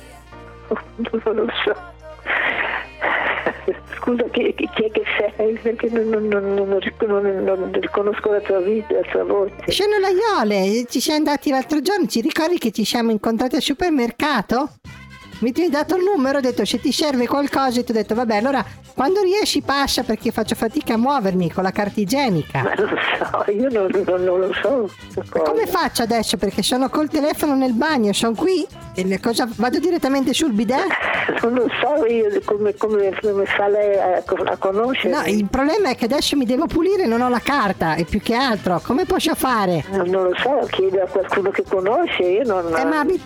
Non 0.97 1.35
lo 1.35 1.47
so. 1.65 1.94
Scusa, 4.05 4.25
chi, 4.33 4.53
chi- 4.55 4.69
chi 4.75 4.85
è 4.85 4.91
che 4.91 5.03
sei? 5.35 5.59
Perché 5.63 5.89
non, 5.89 6.09
non, 6.11 6.29
non, 6.29 6.69
non, 6.69 6.79
ric- 6.79 7.03
non- 7.07 7.43
non 7.43 7.73
riconosco 7.73 8.31
la 8.31 8.41
tua 8.41 8.61
vita, 8.61 8.93
la 8.93 9.01
tua 9.11 9.25
voce. 9.25 9.55
Sciolaiole, 9.67 10.85
ci 10.91 11.01
siamo 11.01 11.19
andati 11.21 11.49
l'altro 11.49 11.81
giorno, 11.81 12.07
ci 12.07 12.21
ricordi 12.21 12.59
che 12.59 12.71
ci 12.71 12.85
siamo 12.85 13.11
incontrati 13.13 13.57
al 13.57 13.63
supermercato? 13.63 14.73
Mi 15.39 15.53
ti 15.53 15.63
hai 15.63 15.71
dato 15.71 15.97
il 15.97 16.03
numero, 16.05 16.39
ho 16.39 16.41
detto 16.41 16.67
se 16.67 16.79
ti 16.81 16.93
serve 16.93 17.27
qualcosa 17.27 17.81
e 17.81 17.85
ti 17.85 17.91
ho 17.91 17.95
detto 17.95 18.15
vabbè 18.15 18.37
allora 18.37 18.65
quando 18.95 19.21
riesci 19.23 19.61
passa 19.63 20.05
perché 20.05 20.31
faccio 20.31 20.55
fatica 20.55 20.95
a 20.95 20.97
muovermi 20.97 21.51
con 21.51 21.65
la 21.65 21.73
carta 21.73 22.01
igienica. 22.01 22.63
Ma 22.63 22.73
non 22.75 22.89
lo 22.89 22.97
so, 23.45 23.51
io 23.51 23.69
non, 23.69 24.39
lo 24.39 24.53
so. 24.63 24.89
Come 25.43 25.67
faccio 25.67 26.03
adesso? 26.03 26.37
Perché 26.37 26.63
sono 26.63 26.89
col 26.89 27.09
telefono 27.09 27.57
nel 27.57 27.73
bagno, 27.73 28.13
sono 28.13 28.35
qui 28.35 28.65
e 28.95 29.21
cosa, 29.21 29.49
vado 29.57 29.79
direttamente 29.79 30.33
sul 30.33 30.53
bidet? 30.53 30.87
Non 31.43 31.55
lo 31.55 31.67
so 31.81 32.07
io 32.07 32.29
come, 32.45 32.75
come, 32.75 33.15
come 33.21 33.45
fa 33.45 33.69
lei 33.69 33.99
a, 33.99 34.23
a 34.47 34.57
conoscere. 34.57 35.15
No, 35.15 35.23
il 35.27 35.47
problema 35.49 35.91
è 35.91 35.95
che 35.97 36.05
adesso 36.05 36.37
mi 36.37 36.45
devo 36.47 36.67
pulire 36.67 37.07
non 37.07 37.21
ho 37.21 37.29
la 37.29 37.41
carta 37.41 37.95
e 37.97 38.05
più 38.05 38.21
che 38.21 38.35
altro, 38.35 38.81
come 38.83 39.05
posso 39.05 39.35
fare? 39.35 39.85
Non, 39.91 40.09
non 40.09 40.25
lo 40.25 40.35
so, 40.37 40.67
chiedo 40.71 41.03
a 41.03 41.07
qualcuno 41.07 41.51
che 41.51 41.65
conosce, 41.69 42.23
io 42.23 42.45
non... 42.45 42.67
Eh, 42.75 42.85
ma 42.85 43.01
abi- 43.01 43.21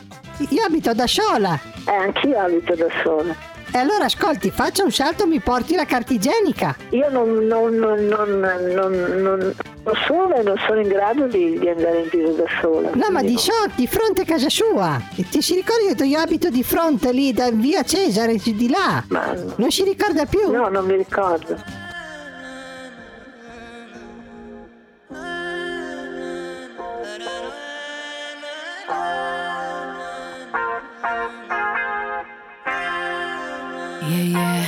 io 0.51 0.65
abito 0.65 0.93
da 0.95 1.07
sola. 1.07 1.59
Eh, 1.87 1.93
anch'io 1.93 2.39
abito 2.39 2.75
da 2.75 2.87
sola. 3.03 3.35
E 3.71 3.79
allora 3.79 4.05
ascolti, 4.05 4.51
faccia 4.51 4.83
un 4.83 4.91
salto, 4.91 5.27
mi 5.27 5.41
porti 5.41 5.75
la 5.75 5.85
carta 5.85 6.13
igienica. 6.13 6.77
Io 6.91 7.11
non, 7.11 7.47
non, 7.47 7.75
non, 7.75 8.39
non, 8.39 9.55
sono 10.07 10.35
e 10.35 10.43
non 10.43 10.57
sono 10.67 10.81
in 10.81 10.89
grado 10.89 11.27
di, 11.27 11.59
di 11.59 11.69
andare 11.69 12.01
in 12.01 12.09
giro 12.09 12.33
da 12.33 12.45
sola. 12.61 12.91
No, 12.95 13.11
ma 13.11 13.23
di 13.23 13.37
so, 13.37 13.53
di 13.75 13.87
fronte 13.87 14.23
a 14.23 14.25
casa 14.25 14.49
sua. 14.49 15.01
E 15.17 15.29
ti 15.29 15.43
si 15.43 15.55
ricorda 15.55 15.83
che 15.83 15.89
detto, 15.89 16.05
io 16.05 16.19
abito 16.19 16.49
di 16.49 16.63
fronte 16.63 17.13
lì, 17.13 17.33
da 17.33 17.51
via 17.51 17.83
Cesare, 17.83 18.37
di 18.37 18.69
là. 18.71 19.05
Non 19.57 19.71
si 19.71 19.85
ricorda 19.85 20.25
più? 20.25 20.51
No, 20.51 20.69
non 20.69 20.87
mi 20.87 20.97
ricordo. 20.97 21.87
Yeah, 34.09 34.23
yeah. 34.23 34.65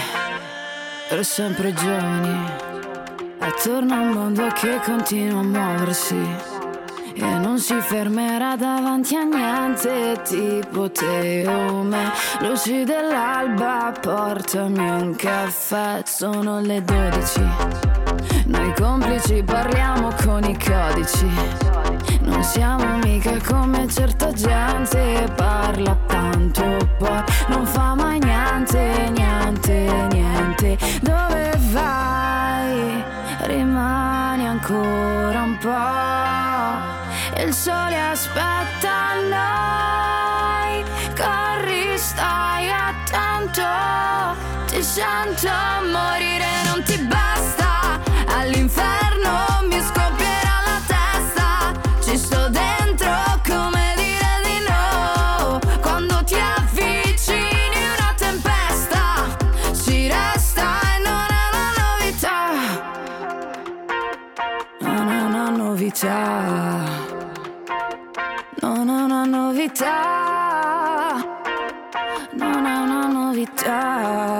Per 1.09 1.25
sempre 1.25 1.73
giovani. 1.73 2.69
Attorno 3.39 3.95
a 3.95 4.01
un 4.01 4.11
mondo 4.11 4.47
che 4.49 4.79
continua 4.85 5.41
a 5.41 5.43
muoversi. 5.43 6.59
che 7.15 7.39
non 7.39 7.59
si 7.59 7.75
fermerà 7.81 8.57
davanti 8.57 9.17
a 9.17 9.25
niente 9.25 10.21
tipo 10.25 10.91
te 10.91 11.47
o 11.47 11.83
me. 11.83 12.13
Luci 12.41 12.85
dell'alba, 12.85 13.93
portami 13.99 14.91
un 14.91 15.15
caffè, 15.17 16.03
sono 16.05 16.61
le 16.61 16.83
12. 16.83 18.00
Noi 18.71 18.79
complici 18.79 19.43
parliamo 19.43 20.11
con 20.23 20.45
i 20.45 20.57
codici. 20.57 21.29
Non 22.21 22.41
siamo 22.45 22.99
mica 22.99 23.37
come 23.45 23.89
certa 23.89 24.33
gente, 24.33 25.27
parla 25.35 25.97
tanto 26.07 26.77
poi 26.97 27.23
non 27.49 27.67
fa 27.67 27.95
mai 27.95 28.21
niente, 28.21 29.11
niente, 29.11 30.07
niente. 30.13 30.79
Dove 31.01 31.59
vai? 31.73 33.03
Rimani 33.41 34.47
ancora 34.47 35.43
un 35.43 35.59
po'. 35.59 37.43
Il 37.43 37.53
sole 37.53 38.01
aspetta 38.01 39.15
noi. 39.31 40.85
Corri, 41.17 41.99
stai 41.99 42.69
attento. 42.71 43.67
Ti 44.67 44.81
sento 44.81 45.49
morire, 45.91 46.47
non 46.67 46.83
ti 46.85 46.97
basta. 46.99 47.30
All'inferno 48.53 49.63
mi 49.69 49.81
scoppierà 49.81 50.57
la 50.67 50.81
testa. 50.85 51.71
Ci 52.03 52.17
sto 52.19 52.49
dentro 52.49 53.15
come 53.47 53.95
dire 53.95 54.43
di 54.43 54.59
no. 54.69 55.61
Quando 55.81 56.25
ti 56.25 56.35
avvicini 56.35 57.79
una 57.97 58.13
tempesta. 58.17 59.39
Ci 59.73 60.09
resta 60.09 60.81
e 60.81 60.99
non 60.99 61.27
è 61.31 61.45
una 61.53 61.71
novità. 61.79 62.39
Non 64.81 65.09
è 65.09 65.21
una 65.23 65.49
novità. 65.51 66.19
Non 68.63 68.89
è 68.89 69.03
una 69.05 69.25
novità. 69.27 69.95
Non 72.33 72.67
è 72.67 72.77
una 72.79 73.07
novità. 73.07 74.40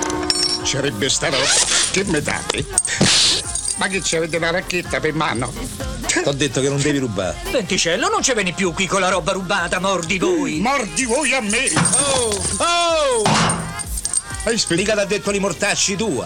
sarebbe 0.71 1.09
sta 1.09 1.27
roba. 1.27 1.43
Che 1.91 2.03
me 2.05 2.21
date? 2.21 2.65
Ma 3.75 3.87
che 3.87 4.01
ci 4.01 4.15
avete 4.15 4.37
una 4.37 4.51
racchetta 4.51 5.01
per 5.01 5.13
mano? 5.13 5.51
T'ho 6.23 6.31
detto 6.31 6.61
che 6.61 6.69
non 6.69 6.79
devi 6.79 6.97
rubare. 6.97 7.35
Venticello, 7.51 8.07
non 8.07 8.23
ci 8.23 8.33
vieni 8.33 8.53
più 8.53 8.73
qui 8.73 8.87
con 8.87 9.01
la 9.01 9.09
roba 9.09 9.33
rubata, 9.33 9.79
mordi 9.79 10.17
voi! 10.17 10.59
Mordi 10.59 11.03
voi 11.03 11.33
a 11.33 11.41
me! 11.41 11.69
Oh! 11.75 12.41
Oh! 12.57 13.23
Mica 14.69 14.95
t'ha 14.95 15.03
detto 15.03 15.31
li 15.31 15.39
mortacci 15.39 15.97
tua. 15.97 16.25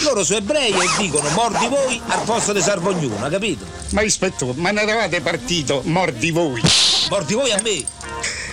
Loro 0.00 0.24
sono 0.24 0.40
ebrei 0.40 0.72
e 0.72 0.88
dicono 0.98 1.30
mordi 1.30 1.66
voi 1.66 2.00
al 2.08 2.22
posto 2.24 2.52
di 2.52 2.60
salvo 2.60 2.90
ognuno, 2.90 3.24
hai 3.24 3.30
capito? 3.30 3.64
Ma 3.90 4.02
ispettore, 4.02 4.52
ma 4.56 4.70
ne 4.72 4.82
eravate 4.82 5.22
partito, 5.22 5.80
mordi 5.86 6.30
voi! 6.30 6.60
Mordi 7.08 7.32
voi 7.32 7.50
a 7.50 7.60
me! 7.62 7.99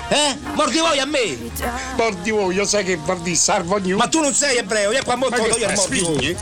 Eh? 0.10 0.38
Mordi 0.56 0.80
voi 0.80 1.00
a 1.00 1.06
me! 1.06 1.38
Mordi 1.98 2.32
voi, 2.32 2.56
io 2.56 2.66
sai 2.66 2.86
che 2.86 2.98
dire 2.98 3.36
salvo 3.36 3.76
ognuno! 3.76 3.98
Ma 3.98 4.08
tu 4.08 4.22
non 4.22 4.34
sei 4.34 4.58
ebreo, 4.58 4.92
io 4.92 5.04
qua 5.04 5.18
che 5.52 5.60
io 5.60 5.68
a 5.68 5.74
mordi 5.74 6.00
voi! 6.00 6.38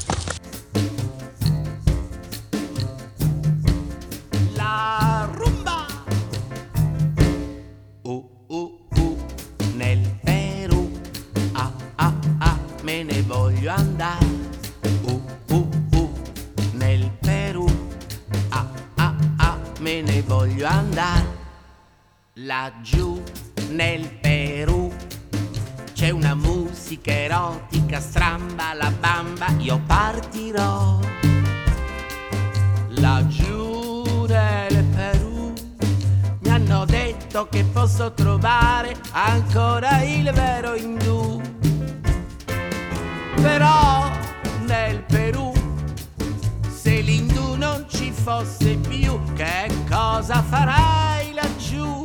La 4.54 5.28
rumba. 5.34 5.88
Uh, 8.04 8.30
uh, 8.47 8.88
uh, 8.97 9.17
nel 9.73 10.15
Perù. 10.23 10.91
Ah, 11.54 11.71
ah, 11.95 12.13
ah, 12.38 12.60
me 12.84 13.04
ne 13.04 13.21
voglio 13.23 13.71
andare. 13.71 14.25
Uh, 15.06 15.21
uh, 15.49 15.69
uh, 15.95 16.13
nel 16.73 17.10
Perù. 17.19 17.65
Ah, 18.49 18.67
ah, 18.95 19.15
ah, 19.38 19.58
me 19.80 20.01
ne 20.01 20.21
voglio 20.21 20.67
andare. 20.67 21.34
Laggiù 22.34 23.14
la 29.36 29.45
bamba, 29.45 29.62
io 29.62 29.80
partirò 29.86 31.00
laggiù 32.89 34.26
nel 34.28 34.84
Perù. 34.86 35.54
Mi 36.39 36.50
hanno 36.50 36.86
detto 36.86 37.48
che 37.50 37.63
posso 37.65 38.13
trovare 38.13 38.95
ancora 39.12 40.02
il 40.04 40.32
vero 40.32 40.76
indù. 40.76 41.41
Però 43.36 44.10
nel 44.65 45.04
Perù, 45.04 45.54
se 46.67 47.02
l'indù 47.02 47.56
non 47.56 47.86
ci 47.88 48.12
fosse 48.12 48.76
più, 48.76 49.19
che 49.34 49.69
cosa 49.89 50.41
farai 50.41 51.34
laggiù? 51.34 52.05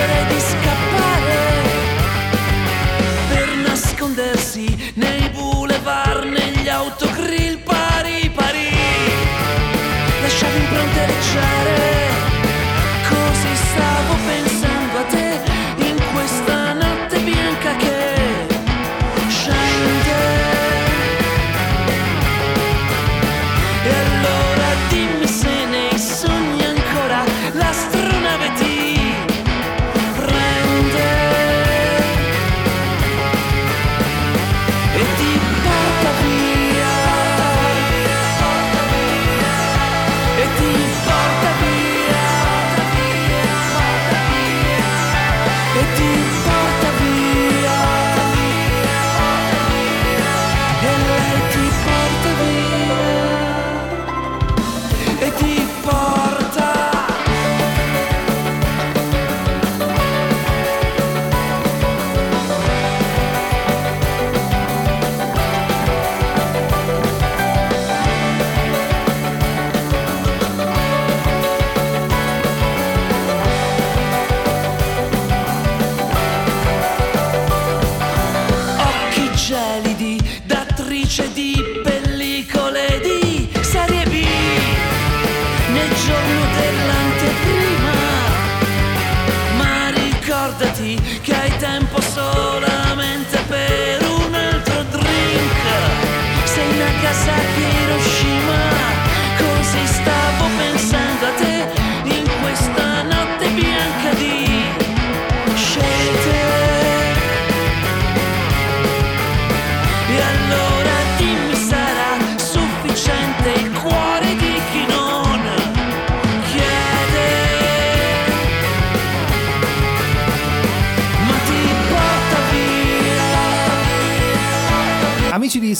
Ma 0.00 0.06
fingere 0.06 0.26
di 0.28 0.79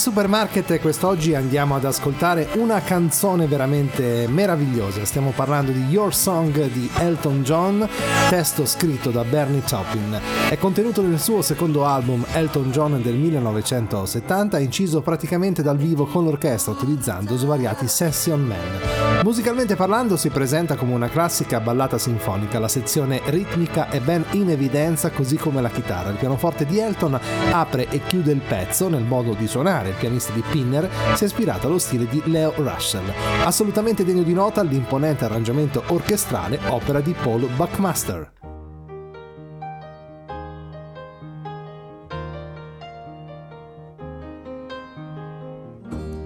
Supermarket, 0.01 0.81
quest'oggi 0.81 1.35
andiamo 1.35 1.75
ad 1.75 1.85
ascoltare 1.85 2.49
una 2.55 2.81
canzone 2.81 3.47
veramente 3.47 4.27
meravigliosa. 4.29 5.05
Stiamo 5.05 5.31
parlando 5.37 5.73
di 5.73 5.85
Your 5.91 6.15
Song 6.15 6.69
di 6.69 6.89
Elton 6.97 7.43
John, 7.43 7.87
testo 8.31 8.65
scritto 8.65 9.11
da 9.11 9.25
Bernie 9.25 9.63
Taupin. 9.63 10.19
È 10.49 10.57
contenuto 10.57 11.03
nel 11.03 11.21
suo 11.21 11.43
secondo 11.43 11.85
album 11.85 12.25
Elton 12.33 12.71
John 12.71 13.03
del 13.03 13.17
1970, 13.17 14.59
inciso 14.61 15.03
praticamente 15.03 15.63
dal 15.63 15.77
vivo 15.77 16.07
con 16.07 16.25
l'orchestra 16.25 16.73
utilizzando 16.73 17.37
svariati 17.37 17.87
session 17.87 18.41
man. 18.41 19.10
Musicalmente 19.23 19.77
parlando 19.77 20.17
si 20.17 20.31
presenta 20.31 20.77
come 20.77 20.95
una 20.95 21.11
classica 21.11 21.61
ballata 21.61 21.99
sinfonica, 21.99 22.59
la 22.59 22.69
sezione 22.69 23.21
ritmica 23.27 23.91
è 23.91 24.01
ben 24.01 24.25
in 24.31 24.49
evidenza 24.49 25.11
così 25.11 25.37
come 25.37 25.61
la 25.61 25.69
chitarra. 25.69 26.09
Il 26.09 26.17
pianoforte 26.17 26.65
di 26.65 26.79
Elton 26.79 27.21
apre 27.53 27.89
e 27.91 28.01
chiude 28.03 28.33
il 28.33 28.41
pezzo 28.41 28.89
nel 28.89 29.03
modo 29.03 29.35
di 29.35 29.47
suonare, 29.47 29.91
il 29.91 29.95
pianista 29.97 30.33
di 30.33 30.43
Pinner 30.51 30.89
si 31.15 31.25
è 31.25 31.27
ispirato 31.27 31.67
allo 31.67 31.79
stile 31.79 32.07
di 32.09 32.23
Leo 32.25 32.55
Russell. 32.57 33.13
Assolutamente 33.45 34.05
degno 34.05 34.23
di 34.23 34.33
nota 34.33 34.63
l'imponente 34.63 35.27
arrangiamento 35.27 35.83
orchestrale 35.89 36.59
opera 36.69 37.01
di 37.01 37.13
Paul 37.13 37.47
Buckmaster. 37.55 38.33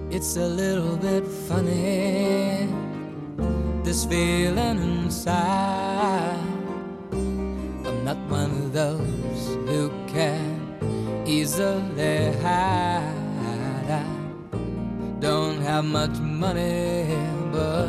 It's 0.09 0.37
a 0.37 0.47
little 0.47 0.95
bit 0.95 1.25
funny, 1.25 2.24
this 3.95 4.03
feeling 4.03 4.77
inside. 5.05 6.37
I'm 7.13 8.03
not 8.03 8.17
one 8.27 8.51
of 8.51 8.73
those 8.73 9.43
who 9.69 9.89
can 10.05 11.23
easily 11.25 12.33
hide. 12.41 13.89
I 13.89 14.03
don't 15.21 15.61
have 15.61 15.85
much 15.85 16.17
money, 16.19 17.07
but 17.53 17.87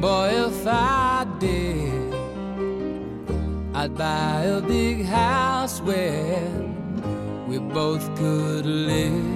boy, 0.00 0.28
if 0.46 0.64
I 0.64 1.26
did, 1.40 2.14
I'd 3.74 3.96
buy 3.96 4.42
a 4.42 4.60
big 4.60 5.06
house 5.06 5.80
where 5.80 6.52
we 7.48 7.58
both 7.58 8.04
could 8.16 8.64
live. 8.64 9.35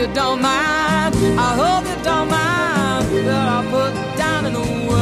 you 0.00 0.06
don't 0.14 0.40
mind. 0.40 1.14
I 1.36 1.54
hope 1.60 1.86
you 1.86 2.02
don't 2.02 2.28
mind 2.28 3.26
that 3.26 3.48
I 3.48 3.60
put 3.70 3.92
down 4.16 4.46
in 4.46 4.54
the 4.54 4.60
words 4.88 5.00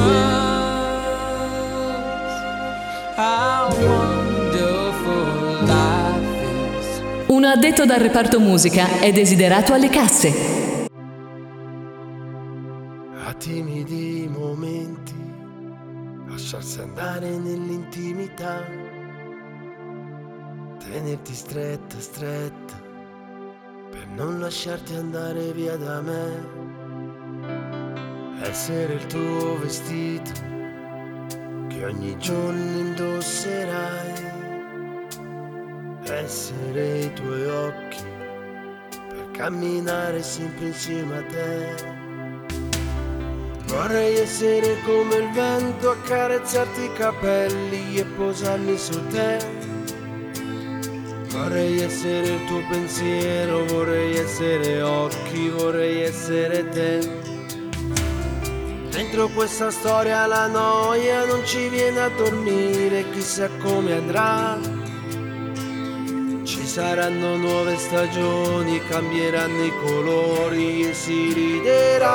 how 3.16 3.68
wonderful 3.86 5.26
life 5.66 6.42
is. 6.80 7.00
Un 7.28 7.44
addetto 7.44 7.84
dal 7.86 8.00
reparto 8.00 8.40
musica 8.40 8.98
è 8.98 9.12
desiderato 9.12 9.72
alle 9.72 9.88
casse. 9.88 10.56
a 13.24 13.34
timidi 13.34 14.26
momenti, 14.26 15.12
lasciarsi 16.28 16.80
andare 16.80 17.28
nell'intimità, 17.28 18.64
tenerti 20.78 21.34
stretta, 21.34 22.00
stretta, 22.00 22.87
non 24.14 24.40
lasciarti 24.40 24.94
andare 24.94 25.52
via 25.52 25.76
da 25.76 26.00
me, 26.00 26.46
essere 28.42 28.94
il 28.94 29.06
tuo 29.06 29.58
vestito 29.58 30.30
che 31.68 31.84
ogni 31.84 32.16
giorno 32.18 32.78
indosserai, 32.78 34.12
essere 36.04 36.98
i 37.00 37.12
tuoi 37.12 37.46
occhi 37.46 38.02
per 39.08 39.30
camminare 39.32 40.22
sempre 40.22 40.66
insieme 40.66 41.18
a 41.18 41.22
te. 41.22 41.96
Vorrei 43.66 44.16
essere 44.16 44.80
come 44.84 45.16
il 45.16 45.30
vento, 45.32 45.90
accarezzarti 45.90 46.84
i 46.84 46.92
capelli 46.94 47.98
e 47.98 48.04
posarmi 48.04 48.78
su 48.78 49.06
te. 49.08 49.57
Vorrei 51.40 51.80
essere 51.80 52.26
il 52.26 52.44
tuo 52.46 52.62
pensiero, 52.68 53.64
vorrei 53.66 54.16
essere 54.16 54.82
occhi, 54.82 55.48
vorrei 55.48 56.02
essere 56.02 56.68
te. 56.68 56.98
Dentro 58.90 59.28
questa 59.28 59.70
storia 59.70 60.26
la 60.26 60.48
noia 60.48 61.24
non 61.24 61.46
ci 61.46 61.68
viene 61.68 62.00
a 62.00 62.08
dormire, 62.08 63.08
chissà 63.12 63.48
come 63.62 63.92
andrà. 63.94 64.58
Ci 66.44 66.66
saranno 66.66 67.36
nuove 67.36 67.76
stagioni, 67.76 68.82
cambieranno 68.88 69.64
i 69.64 69.72
colori 69.82 70.88
e 70.88 70.92
si 70.92 71.32
riderà. 71.32 72.08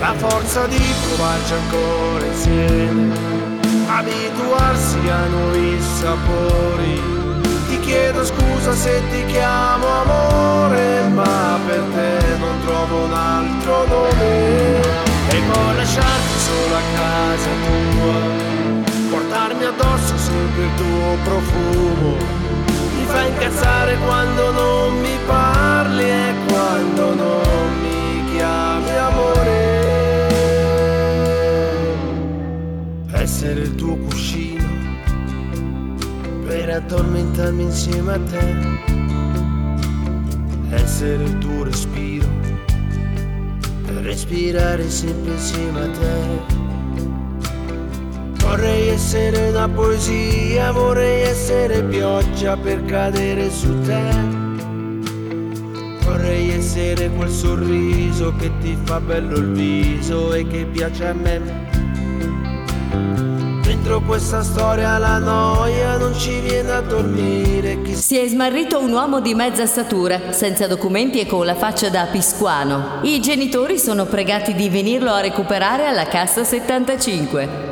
La 0.00 0.14
forza 0.16 0.66
di 0.66 0.82
provarci 1.06 1.52
ancora 1.52 2.24
insieme, 2.26 3.39
abituarsi 3.98 4.98
a 5.08 5.26
nuovi 5.26 5.80
sapori. 5.98 7.02
Ti 7.68 7.80
chiedo 7.80 8.24
scusa 8.24 8.72
se 8.72 9.02
ti 9.10 9.24
chiamo 9.26 9.86
amore, 9.86 11.08
ma 11.08 11.58
per 11.66 11.82
te 11.94 12.36
non 12.38 12.56
trovo 12.64 13.04
un 13.04 13.12
altro 13.12 13.86
nome. 13.86 14.80
E 15.28 15.40
poi 15.50 15.76
lasciarti 15.76 16.38
solo 16.38 16.74
a 16.76 16.84
casa 16.96 17.50
tua, 17.66 19.10
portarmi 19.10 19.64
addosso 19.64 20.16
sempre 20.16 20.62
il 20.62 20.74
tuo 20.76 21.16
profumo. 21.24 22.16
Mi 22.96 23.04
fa 23.06 23.22
incazzare 23.22 23.96
quando 24.06 24.52
non 24.52 25.00
mi 25.00 25.18
parli 25.26 26.04
e 26.04 26.34
Essere 33.20 33.60
il 33.60 33.74
tuo 33.74 33.96
cuscino 33.96 34.66
per 36.46 36.70
addormentarmi 36.70 37.64
insieme 37.64 38.14
a 38.14 38.18
te. 38.18 38.56
Essere 40.70 41.24
il 41.24 41.36
tuo 41.36 41.64
respiro 41.64 42.26
per 43.84 43.96
respirare 43.96 44.88
sempre 44.88 45.32
insieme 45.32 45.80
a 45.80 45.90
te. 45.90 46.58
Vorrei 48.42 48.88
essere 48.88 49.50
una 49.50 49.68
poesia, 49.68 50.72
vorrei 50.72 51.20
essere 51.20 51.84
pioggia 51.84 52.56
per 52.56 52.82
cadere 52.86 53.50
su 53.50 53.80
te. 53.82 54.00
Vorrei 56.04 56.52
essere 56.52 57.10
quel 57.10 57.30
sorriso 57.30 58.34
che 58.36 58.50
ti 58.60 58.78
fa 58.82 58.98
bello 58.98 59.36
il 59.36 59.52
viso 59.52 60.32
e 60.32 60.46
che 60.46 60.64
piace 60.64 61.06
a 61.06 61.12
me. 61.12 61.69
Dentro 63.90 64.06
questa 64.06 64.44
storia 64.44 64.98
la 64.98 65.18
noia 65.18 65.96
non 65.96 66.14
ci 66.14 66.38
viene 66.38 66.70
a 66.70 66.80
dormire. 66.80 67.82
Chi 67.82 67.96
Si 67.96 68.16
è 68.16 68.28
smarrito 68.28 68.78
un 68.78 68.92
uomo 68.92 69.20
di 69.20 69.34
mezza 69.34 69.66
statura, 69.66 70.32
senza 70.32 70.68
documenti 70.68 71.18
e 71.18 71.26
con 71.26 71.44
la 71.44 71.56
faccia 71.56 71.88
da 71.88 72.06
piscuano. 72.06 73.00
I 73.02 73.18
genitori 73.18 73.80
sono 73.80 74.04
pregati 74.04 74.54
di 74.54 74.68
venirlo 74.68 75.10
a 75.10 75.20
recuperare 75.20 75.86
alla 75.86 76.06
cassa 76.06 76.44
75. 76.44 77.69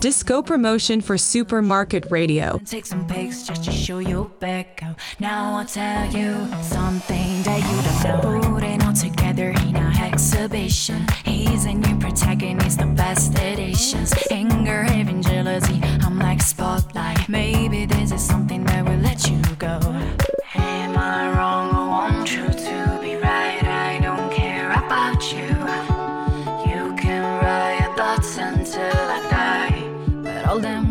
Disco 0.00 0.42
promotion 0.42 1.00
for 1.00 1.18
Supermarket 1.18 2.10
Radio. 2.10 2.58
Take 2.64 2.86
some 2.86 3.06
pics 3.06 3.46
just 3.46 3.64
to 3.64 3.72
show 3.72 3.98
you 3.98 4.30
back. 4.38 4.82
Now 5.18 5.58
I'll 5.58 5.66
tell 5.66 6.06
you 6.12 6.46
something 6.62 7.42
that 7.42 7.60
you 7.60 7.76
don't 8.22 8.42
know. 8.42 8.54
Put 8.54 8.64
it 8.64 8.84
all 8.84 8.92
together 8.92 9.50
in 9.50 9.76
a 9.76 9.88
exhibition. 10.18 11.06
He's 11.24 11.64
a 11.64 11.72
new 11.74 11.96
protagonist, 11.98 12.78
the 12.78 12.86
best 12.86 13.38
editions. 13.38 14.12
Anger, 14.30 14.82
having 14.82 15.22
jealousy, 15.22 15.80
I'm 16.02 16.18
like 16.18 16.42
spotlight. 16.42 17.28
Maybe 17.28 17.86
this 17.86 18.10
is 18.12 18.22
something 18.22 18.64
that 18.64 18.84
will 18.84 18.98
let 18.98 19.28
you 19.30 19.40
go. 19.56 19.78
Am 20.54 20.98
I 20.98 21.36
wrong? 21.36 21.74
I 21.74 21.88
want 21.88 22.32
you 22.34 22.46
to 22.46 22.87
tell 30.48 30.58
them 30.58 30.87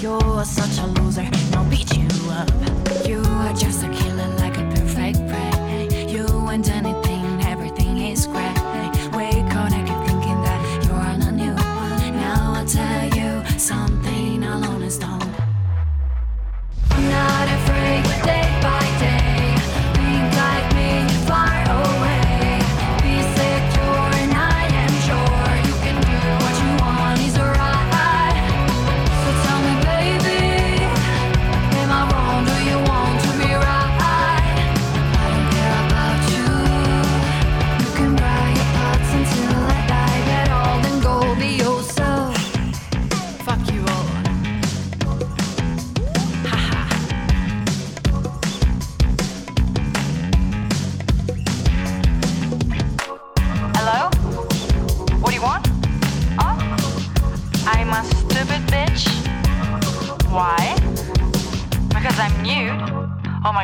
You're 0.00 0.44
such 0.46 0.78
a 0.78 0.86
loser, 0.86 1.39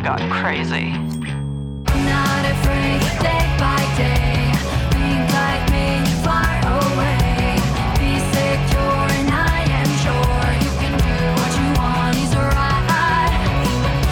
God, 0.06 0.20
crazy. 0.30 0.92
Not 2.06 2.44
afraid, 2.46 3.00
day 3.18 3.44
by 3.58 3.82
day. 3.96 4.52
Think 4.90 5.32
like 5.32 5.68
me, 5.72 6.06
far 6.22 6.60
away. 6.62 7.58
Be 7.98 8.20
secure, 8.30 9.08
and 9.18 9.28
I 9.28 9.64
am 9.66 9.90
sure 10.04 10.46
you 10.62 10.70
can 10.78 10.96
do 10.96 11.18
what 11.34 11.52
you 11.58 11.66
want 11.80 12.16
is 12.18 12.36
right. 12.36 13.34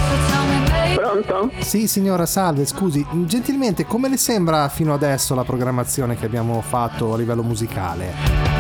So 0.09 0.15
tell 0.33 0.45
me, 0.49 0.59
baby. 0.69 0.97
Pronto? 0.97 1.53
Sì, 1.61 1.87
signora, 1.87 2.27
salve, 2.27 2.67
scusi, 2.67 3.07
gentilmente 3.27 3.85
come 3.87 4.09
le 4.09 4.17
sembra 4.17 4.69
fino 4.69 4.95
adesso 4.95 5.37
la 5.37 5.45
programmazione 5.45 6.17
che 6.17 6.27
abbiamo 6.27 6.61
fatto 6.61 7.15
a 7.15 7.17
livello 7.17 7.45
musicale? 7.45 8.54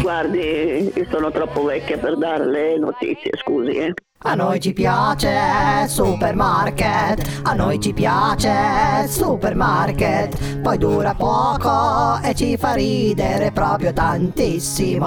Guardi, 0.00 0.92
io 0.94 1.06
sono 1.10 1.30
troppo 1.30 1.64
vecchia 1.64 1.98
per 1.98 2.16
dare 2.16 2.46
le 2.46 2.78
notizie, 2.78 3.30
scusi. 3.36 3.72
Eh. 3.76 3.92
A 4.22 4.34
noi 4.34 4.58
ci 4.58 4.72
piace 4.72 5.86
Supermarket, 5.86 7.40
a 7.44 7.52
noi 7.54 7.78
ci 7.78 7.92
piace 7.92 9.06
Supermarket, 9.06 10.58
poi 10.60 10.76
dura 10.76 11.14
poco 11.14 12.18
e 12.22 12.34
ci 12.34 12.56
fa 12.56 12.72
ridere 12.72 13.52
proprio 13.52 13.92
tantissimo. 13.92 15.06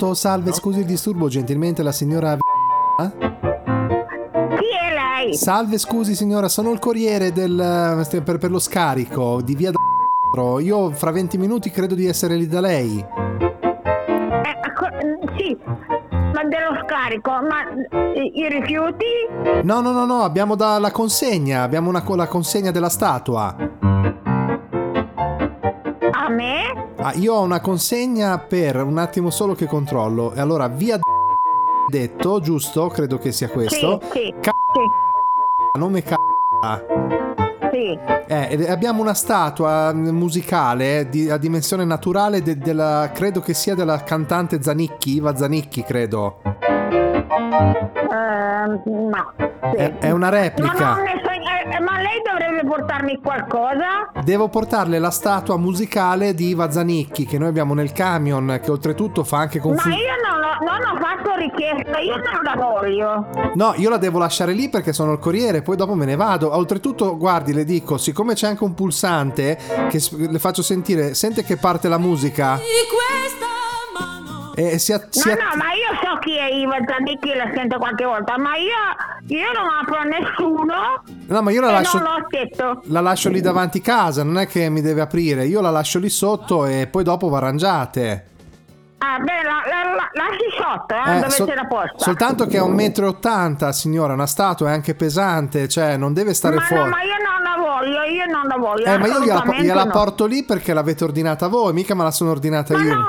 Pronto? 0.00 0.14
Salve, 0.14 0.52
scusi 0.52 0.78
il 0.78 0.86
disturbo, 0.86 1.28
gentilmente 1.28 1.82
la 1.82 1.92
signora... 1.92 2.38
Chi 2.38 2.44
è 4.80 4.94
lei? 4.94 5.34
Salve, 5.34 5.76
scusi 5.76 6.14
signora, 6.14 6.48
sono 6.48 6.70
il 6.70 6.78
corriere 6.78 7.32
del, 7.32 8.06
per, 8.24 8.38
per 8.38 8.50
lo 8.50 8.58
scarico 8.58 9.42
di 9.42 9.54
via 9.54 9.70
d***o. 9.70 10.58
Io 10.60 10.90
fra 10.92 11.10
20 11.10 11.36
minuti 11.36 11.70
credo 11.70 11.94
di 11.94 12.06
essere 12.06 12.36
lì 12.36 12.46
da 12.46 12.60
lei. 12.60 12.98
Eh, 12.98 13.04
co- 14.74 14.88
sì, 15.36 15.54
ma 15.64 16.44
dello 16.44 16.80
scarico, 16.86 17.30
ma 17.30 17.68
i, 18.14 18.38
i 18.40 18.48
rifiuti? 18.48 19.04
No, 19.62 19.82
no, 19.82 19.90
no, 19.92 20.06
no, 20.06 20.22
abbiamo 20.22 20.54
da, 20.54 20.78
la 20.78 20.90
consegna, 20.90 21.60
abbiamo 21.62 21.90
una, 21.90 22.02
la 22.06 22.26
consegna 22.26 22.70
della 22.70 22.88
statua. 22.88 23.54
A 26.12 26.28
me? 26.30 26.79
Ah, 27.02 27.12
io 27.14 27.34
ho 27.34 27.40
una 27.42 27.60
consegna 27.60 28.38
per 28.38 28.82
un 28.82 28.98
attimo 28.98 29.30
solo 29.30 29.54
che 29.54 29.66
controllo. 29.66 30.32
E 30.34 30.40
allora, 30.40 30.68
via 30.68 30.98
detto, 31.88 32.40
giusto? 32.40 32.88
Credo 32.88 33.16
che 33.18 33.32
sia 33.32 33.48
questo. 33.48 34.00
Sì, 34.12 34.18
sì, 34.18 34.34
Ca- 34.40 34.52
nome 35.78 36.02
c***a. 36.02 36.82
sì. 37.72 37.98
Eh, 38.26 38.70
abbiamo 38.70 39.00
una 39.00 39.14
statua 39.14 39.92
musicale 39.94 41.08
di- 41.08 41.30
a 41.30 41.38
dimensione 41.38 41.84
naturale 41.84 42.42
de- 42.42 42.58
della, 42.58 43.10
credo 43.14 43.40
che 43.40 43.54
sia 43.54 43.74
della 43.74 44.02
cantante 44.02 44.60
Zanicchi, 44.62 45.14
Iva 45.14 45.34
Zanicchi, 45.34 45.82
credo. 45.82 46.36
Ehm, 47.32 48.82
no. 48.84 49.32
sì. 49.38 49.76
È, 49.76 49.98
è 49.98 50.10
una 50.10 50.30
Ma, 50.30 50.40
replica. 50.40 50.94
non 50.94 51.02
ne 51.04 51.20
so- 51.22 51.28
eh, 51.30 51.76
eh, 51.76 51.80
ma 51.80 51.96
lei 51.98 52.20
dovrebbe 52.24 52.66
portarmi 52.66 53.20
qualcosa? 53.22 54.10
Devo 54.24 54.48
portarle 54.48 54.98
la 54.98 55.10
statua 55.10 55.56
musicale 55.56 56.34
di 56.34 56.48
Iva 56.48 56.70
Zanicchi 56.70 57.24
che 57.26 57.38
noi 57.38 57.48
abbiamo 57.48 57.74
nel 57.74 57.92
camion, 57.92 58.58
che 58.62 58.70
oltretutto 58.70 59.22
fa 59.24 59.38
anche 59.38 59.58
Ma 59.58 59.64
confusione. 59.64 59.96
io 59.96 60.10
non 60.28 60.42
ho, 60.42 60.58
non 60.64 60.96
ho 60.96 60.98
fatto 61.00 61.36
richiesta, 61.36 61.98
io 62.00 62.16
non 62.16 62.42
la 62.42 62.54
voglio. 62.56 63.26
No, 63.54 63.74
io 63.76 63.88
la 63.90 63.96
devo 63.98 64.18
lasciare 64.18 64.52
lì 64.52 64.68
perché 64.68 64.92
sono 64.92 65.12
il 65.12 65.18
corriere, 65.18 65.62
poi 65.62 65.76
dopo 65.76 65.94
me 65.94 66.04
ne 66.06 66.16
vado. 66.16 66.54
Oltretutto, 66.54 67.16
guardi, 67.16 67.52
le 67.52 67.64
dico, 67.64 67.96
siccome 67.96 68.34
c'è 68.34 68.48
anche 68.48 68.64
un 68.64 68.74
pulsante 68.74 69.56
che 69.88 70.00
le 70.16 70.38
faccio 70.38 70.62
sentire, 70.62 71.14
sente 71.14 71.44
che 71.44 71.56
parte 71.56 71.88
la 71.88 71.98
musica? 71.98 72.58
E 74.60 74.78
si, 74.78 74.92
a- 74.92 75.06
si 75.08 75.26
No, 75.28 75.32
a- 75.34 75.36
no, 75.36 75.56
ma 75.56 75.64
io 75.72 75.98
so 76.02 76.18
chi 76.18 76.36
è 76.36 76.44
Iva 76.52 76.76
Zanicchi, 76.86 77.34
la 77.34 77.50
sento 77.54 77.78
qualche 77.78 78.04
volta, 78.04 78.36
ma 78.38 78.56
io, 78.56 79.36
io 79.38 79.52
non 79.52 79.68
apro 79.80 79.96
a 79.96 80.02
nessuno 80.02 81.02
No, 81.28 81.42
ma 81.42 81.50
io 81.50 81.60
la 81.62 81.68
e 81.68 81.72
lascio, 81.72 82.02
la 82.84 83.00
lascio 83.00 83.28
lì 83.30 83.40
davanti 83.40 83.80
casa, 83.80 84.22
non 84.22 84.38
è 84.38 84.46
che 84.46 84.68
mi 84.68 84.80
deve 84.82 85.00
aprire. 85.00 85.46
Io 85.46 85.60
la 85.60 85.70
lascio 85.70 85.98
lì 85.98 86.10
sotto 86.10 86.66
e 86.66 86.88
poi 86.90 87.04
dopo 87.04 87.28
va 87.28 87.38
arrangiate. 87.38 88.24
Ah, 89.02 89.18
beh, 89.18 89.42
la, 89.42 89.62
la, 89.64 89.94
la- 89.94 90.10
lasci 90.12 90.44
sotto, 90.58 90.94
eh, 90.94 91.16
Eh, 91.16 91.20
dove 91.20 91.30
sol- 91.30 91.46
c'è 91.48 91.54
la 91.54 91.66
posta. 91.66 91.94
soltanto 91.96 92.46
che 92.46 92.58
è 92.58 92.60
un 92.60 92.74
metro 92.74 93.06
e 93.06 93.08
ottanta, 93.08 93.72
signora, 93.72 94.12
una 94.12 94.26
statua 94.26 94.68
è 94.68 94.72
anche 94.74 94.94
pesante, 94.94 95.68
cioè 95.68 95.96
non 95.96 96.12
deve 96.12 96.34
stare 96.34 96.56
ma 96.56 96.60
fuori. 96.62 96.82
no, 96.82 96.88
ma 96.90 97.02
io 97.02 97.14
non 97.16 97.42
la 97.42 97.66
voglio, 97.66 98.02
io 98.02 98.26
non 98.26 98.46
la 98.46 98.56
voglio. 98.58 98.84
Eh, 98.84 98.98
ma 98.98 99.06
io 99.06 99.20
gliela, 99.20 99.42
gliela 99.58 99.84
no. 99.84 99.90
porto 99.90 100.26
lì 100.26 100.44
perché 100.44 100.74
l'avete 100.74 101.04
ordinata 101.04 101.46
voi, 101.48 101.72
mica 101.72 101.94
me 101.94 102.02
la 102.02 102.10
sono 102.10 102.30
ordinata 102.30 102.74
io. 102.76 102.92
No, 102.94 103.06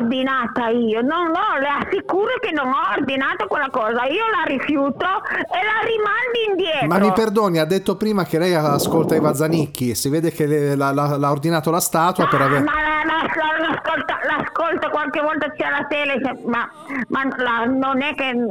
ordinata 0.00 0.68
io, 0.68 1.00
non 1.02 1.26
l'ho, 1.28 1.58
le 1.60 1.68
assicuro 1.84 2.32
che 2.40 2.50
non 2.52 2.68
ho 2.68 2.96
ordinato 2.96 3.46
quella 3.46 3.68
cosa, 3.70 4.04
io 4.04 4.24
la 4.30 4.44
rifiuto 4.46 5.04
e 5.04 5.60
la 5.62 5.80
rimandi 5.84 6.38
indietro. 6.48 6.86
Ma 6.88 6.98
mi 6.98 7.12
perdoni, 7.12 7.58
ha 7.58 7.64
detto 7.64 7.96
prima 7.96 8.24
che 8.24 8.38
lei 8.38 8.54
ascolta 8.54 9.14
i 9.14 9.20
Vazzanicchi. 9.20 9.94
Si 9.94 10.08
vede 10.08 10.30
che 10.32 10.46
le- 10.46 10.76
la- 10.76 10.92
la- 10.92 11.16
l'ha 11.16 11.30
ordinato 11.30 11.70
la 11.70 11.80
statua 11.80 12.26
per 12.26 12.40
aver. 12.40 12.62
Ma 12.62 12.72
la- 12.74 13.04
la- 13.04 13.22
la- 13.22 13.68
l'ascolta, 13.68 14.18
l'ascolto 14.26 14.88
qualche 14.90 15.20
volta 15.20 15.50
c'è 15.52 15.68
la 15.70 15.84
tele, 15.88 16.20
ma, 16.46 16.68
ma 17.08 17.22
non 17.66 18.02
è 18.02 18.14
che... 18.14 18.46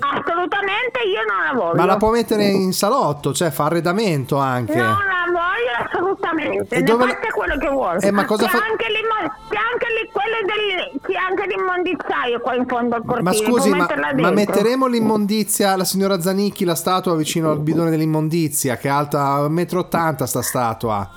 Assolutamente 0.00 1.00
io 1.04 1.20
non 1.26 1.44
la 1.44 1.52
voglio. 1.58 1.76
Ma 1.76 1.84
la 1.84 1.96
può 1.96 2.10
mettere 2.10 2.46
in 2.46 2.72
salotto, 2.72 3.32
cioè 3.32 3.50
fa 3.50 3.64
arredamento 3.64 4.36
anche. 4.38 4.76
Non 4.76 4.86
la 4.86 5.24
voglio 5.32 5.86
assolutamente, 5.86 6.74
E 6.76 6.78
ne 6.80 6.84
dove- 6.84 7.18
quello 7.34 7.56
che 7.58 7.68
vuole. 7.68 7.98
Eh, 8.00 8.10
ma 8.10 8.24
cosa 8.24 8.44
c'è 8.46 8.50
fa- 8.50 8.64
anche, 8.64 8.84
c'è 8.84 9.56
anche 9.56 9.86
lì 10.00 10.10
quello 10.12 10.36
del, 10.44 11.00
c'è 11.02 11.18
anche 11.18 11.46
l'immondizzaio 11.46 12.40
qua 12.40 12.54
in 12.54 12.66
fondo 12.66 12.94
al 12.96 13.04
cortile. 13.04 13.22
Ma 13.22 13.32
scusi, 13.32 13.70
ma, 13.70 13.86
ma 14.16 14.30
metteremo 14.30 14.86
l'immondizia, 14.86 15.76
la 15.76 15.84
signora 15.84 16.20
Zanicchi, 16.20 16.64
la 16.64 16.74
statua 16.74 17.14
vicino 17.16 17.50
al 17.50 17.58
bidone 17.60 17.90
dell'immondizia, 17.90 18.76
che 18.76 18.88
è 18.88 18.90
alta 18.90 19.40
1,80 19.46 20.22
m 20.22 20.26
sta 20.26 20.42
statua. 20.42 21.10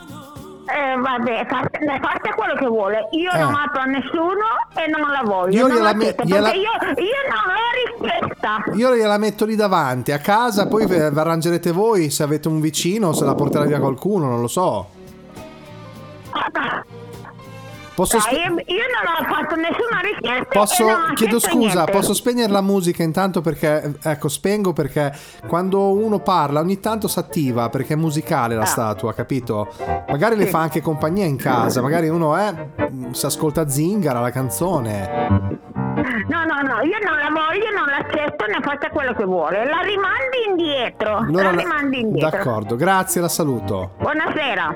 Eh, 0.74 0.95
vabbè, 0.99 1.45
ne 1.86 1.99
faccia 2.01 2.34
quello 2.36 2.53
che 2.55 2.65
vuole. 2.65 3.07
Io 3.11 3.32
Eh. 3.32 3.39
non 3.39 3.53
apro 3.55 3.82
a 3.82 3.86
nessuno 3.86 4.45
e 4.76 4.88
non 4.89 5.09
la 5.11 5.22
voglio. 5.24 5.55
Io 5.57 5.67
non 5.67 5.76
gliela 5.78 5.84
la 5.91 5.93
me- 5.95 6.03
accetto, 6.05 6.24
gliela- 6.24 6.53
io, 6.53 6.61
io 6.61 7.22
non 7.30 7.53
l'ho 7.53 8.07
richiesta. 8.07 8.63
Io 8.74 8.95
gliela 8.95 9.17
metto 9.17 9.45
lì 9.45 9.55
davanti 9.55 10.11
a 10.11 10.19
casa, 10.19 10.67
poi 10.67 10.86
vi 10.86 10.95
arrangerete 10.95 11.72
voi 11.72 12.09
se 12.09 12.24
avete 12.24 12.47
un 12.47 12.59
vicino 12.61 13.11
se 13.13 13.26
la 13.26 13.36
porterà 13.36 13.65
via 13.65 13.80
qualcuno, 13.80 14.28
non 14.28 14.39
lo 14.41 14.47
so. 14.47 14.88
Posso, 18.02 18.18
Dai, 18.18 18.26
spe- 18.34 18.36
io, 18.41 18.78
io 18.78 18.84
non 18.89 19.14
ho 19.14 19.32
fatto 19.32 19.56
nessuna 19.56 19.99
richiesta. 20.02 20.45
posso- 20.49 20.86
chiedo 21.14 21.39
scusa, 21.39 21.74
niente. 21.84 21.91
posso 21.91 22.14
spegnere 22.16 22.52
la 22.52 22.62
musica 22.62 23.04
intanto 23.04 23.41
perché, 23.41 23.93
ecco, 24.02 24.28
spengo 24.28 24.74
perché 24.74 25.16
quando 25.47 25.93
uno 25.93 26.18
parla 26.20 26.62
ogni 26.62 26.80
tanto 26.80 27.08
si 27.08 27.20
attiva 27.20 27.70
perché 27.70 27.93
è 27.93 27.95
musicale 27.97 28.56
la 28.56 28.64
Ah. 28.64 28.66
statua, 28.66 29.14
capito? 29.14 29.68
Magari 30.08 30.36
le 30.36 30.45
Sì. 30.45 30.49
fa 30.49 30.60
anche 30.62 30.82
compagnia 30.82 31.26
in 31.26 31.36
casa, 31.38 31.82
magari 31.84 32.10
uno 32.10 32.36
è, 32.36 32.52
si 33.12 33.26
ascolta 33.28 33.70
Zingara, 33.70 34.20
la 34.20 34.32
canzone. 34.32 35.60
No, 36.28 36.43
no, 36.45 36.62
no, 36.62 36.82
io 36.82 36.97
non 37.06 37.18
la 37.20 37.30
voglio, 37.30 37.70
non 37.76 37.86
l'accetto, 37.86 38.45
ne 38.47 38.60
faccia 38.64 38.89
quello 38.89 39.14
che 39.14 39.26
vuole. 39.26 39.64
La 39.66 39.82
rimandi 39.82 40.38
indietro. 40.49 41.24
La 41.30 41.43
la- 41.43 41.52
rimandi 41.52 41.99
indietro. 41.99 42.30
D'accordo, 42.32 42.76
grazie, 42.76 43.22
la 43.22 43.28
saluto. 43.30 43.91
Buonasera. 43.99 44.76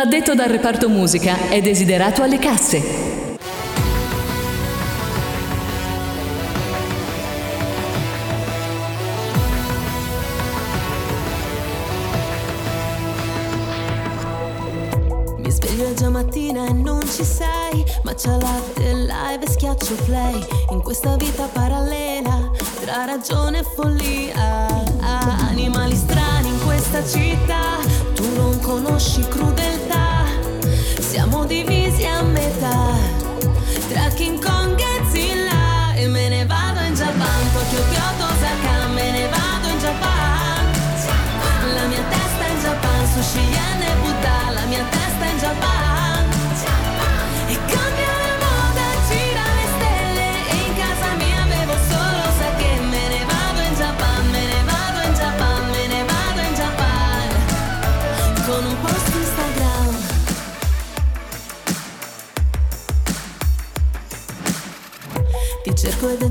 addetto 0.00 0.34
dal 0.34 0.48
reparto 0.48 0.88
musica 0.88 1.50
è 1.50 1.60
desiderato 1.60 2.22
alle 2.22 2.38
casse. 2.38 3.08
Mi 15.36 15.50
sveglio 15.50 15.92
già 15.92 16.08
mattina 16.08 16.66
e 16.66 16.72
non 16.72 17.02
ci 17.02 17.24
sei 17.24 17.84
Ma 18.02 18.14
c'è 18.14 18.30
latte 18.30 18.92
live 18.94 19.44
e 19.44 19.50
schiaccio 19.50 19.94
play 20.06 20.46
In 20.70 20.80
questa 20.82 21.16
vita 21.16 21.44
parallela 21.52 22.50
Tra 22.80 23.04
ragione 23.04 23.58
e 23.58 23.64
follia 23.74 24.68
Animali 25.48 25.96
strani 25.96 26.48
in 26.48 26.64
questa 26.64 27.04
città 27.04 27.99
Non 28.34 28.60
conosci 28.60 29.22
crudeltà. 29.28 30.24
Siamo 31.00 31.44
divisi 31.44 32.04
a 32.04 32.22
metà 32.22 32.94
Tra 33.88 34.08
King 34.14 34.42
Kong 34.42 34.59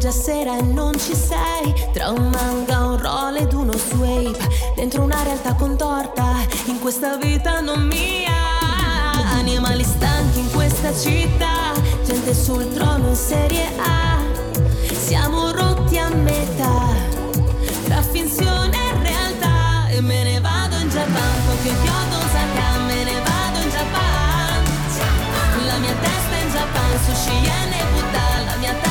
già 0.09 0.11
sera 0.11 0.57
e 0.57 0.61
non 0.61 0.97
ci 0.97 1.15
sei. 1.15 1.73
Tra 1.93 2.09
un 2.09 2.29
manga, 2.29 2.85
un 2.85 2.99
roll 2.99 3.35
ed 3.35 3.53
uno 3.53 3.73
swape 3.73 4.37
Dentro 4.75 5.03
una 5.03 5.21
realtà 5.23 5.53
contorta 5.53 6.37
In 6.65 6.79
questa 6.79 7.17
vita 7.17 7.59
non 7.59 7.81
mia. 7.83 8.37
Animali 9.33 9.83
stanchi 9.83 10.39
in 10.39 10.51
questa 10.51 10.93
città 10.93 11.73
Gente 12.03 12.33
sul 12.33 12.67
trono 12.73 13.09
in 13.09 13.15
serie 13.15 13.67
A. 13.77 14.19
Siamo 14.93 15.51
rotti 15.51 15.97
a 15.97 16.09
metà 16.09 16.93
Tra 17.85 18.01
finzione 18.01 18.75
e 18.75 19.03
realtà. 19.03 19.89
E 19.89 20.01
me 20.01 20.23
ne 20.23 20.39
vado 20.39 20.75
in 20.77 20.89
Japan 20.89 21.33
Tokyo, 21.45 21.73
Kyoto, 21.81 22.17
Osaka 22.17 22.77
Me 22.87 23.03
ne 23.03 23.21
vado 23.21 23.59
in 23.61 23.69
Japan 23.69 24.63
La 25.65 25.77
mia 25.77 25.95
testa 26.01 26.35
in 26.35 26.51
Japan 26.51 26.99
Sushi, 27.05 27.35
yen 27.41 27.73
e 27.73 27.83
Buddha 27.93 28.45
La 28.45 28.55
mia 28.57 28.73
testa 28.73 28.88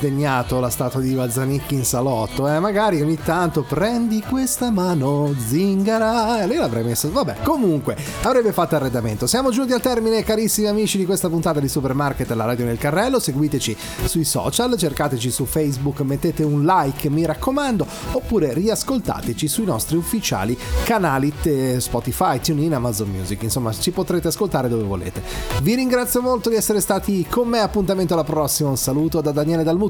disdegnato 0.00 0.60
la 0.60 0.70
statua 0.70 1.00
di 1.00 1.20
Zanicchi 1.28 1.74
in 1.74 1.84
salotto, 1.84 2.48
eh. 2.48 2.58
Magari 2.58 3.02
ogni 3.02 3.18
tanto 3.22 3.62
prendi 3.62 4.22
questa 4.26 4.70
mano, 4.70 5.34
zingara. 5.36 6.42
E 6.42 6.46
lei 6.46 6.56
l'avrei 6.56 6.82
messa. 6.82 7.08
Vabbè, 7.10 7.36
comunque, 7.42 7.96
avrebbe 8.22 8.52
fatto 8.52 8.76
arredamento. 8.76 9.26
Siamo 9.26 9.50
giunti 9.50 9.74
al 9.74 9.82
termine, 9.82 10.24
carissimi 10.24 10.68
amici, 10.68 10.96
di 10.96 11.04
questa 11.04 11.28
puntata 11.28 11.60
di 11.60 11.68
Supermarket 11.68 12.30
alla 12.30 12.46
radio 12.46 12.64
nel 12.64 12.78
carrello. 12.78 13.18
Seguiteci 13.18 13.76
sui 14.04 14.24
social, 14.24 14.74
cercateci 14.74 15.30
su 15.30 15.44
Facebook, 15.44 16.00
mettete 16.00 16.42
un 16.44 16.64
like, 16.64 17.10
mi 17.10 17.26
raccomando, 17.26 17.86
oppure 18.12 18.54
riascoltateci 18.54 19.48
sui 19.48 19.64
nostri 19.64 19.96
ufficiali 19.98 20.56
canali 20.84 21.32
te- 21.42 21.78
Spotify, 21.78 22.40
TuneIn, 22.40 22.72
Amazon 22.72 23.10
Music. 23.10 23.42
Insomma, 23.42 23.72
ci 23.72 23.90
potrete 23.90 24.28
ascoltare 24.28 24.68
dove 24.68 24.84
volete. 24.84 25.22
Vi 25.60 25.74
ringrazio 25.74 26.22
molto 26.22 26.48
di 26.48 26.56
essere 26.56 26.80
stati 26.80 27.26
con 27.28 27.48
me. 27.48 27.58
Appuntamento 27.60 28.14
alla 28.14 28.24
prossima. 28.24 28.70
Un 28.70 28.78
saluto 28.78 29.20
da 29.20 29.30
Daniele 29.30 29.62
Dalmuto. 29.62 29.89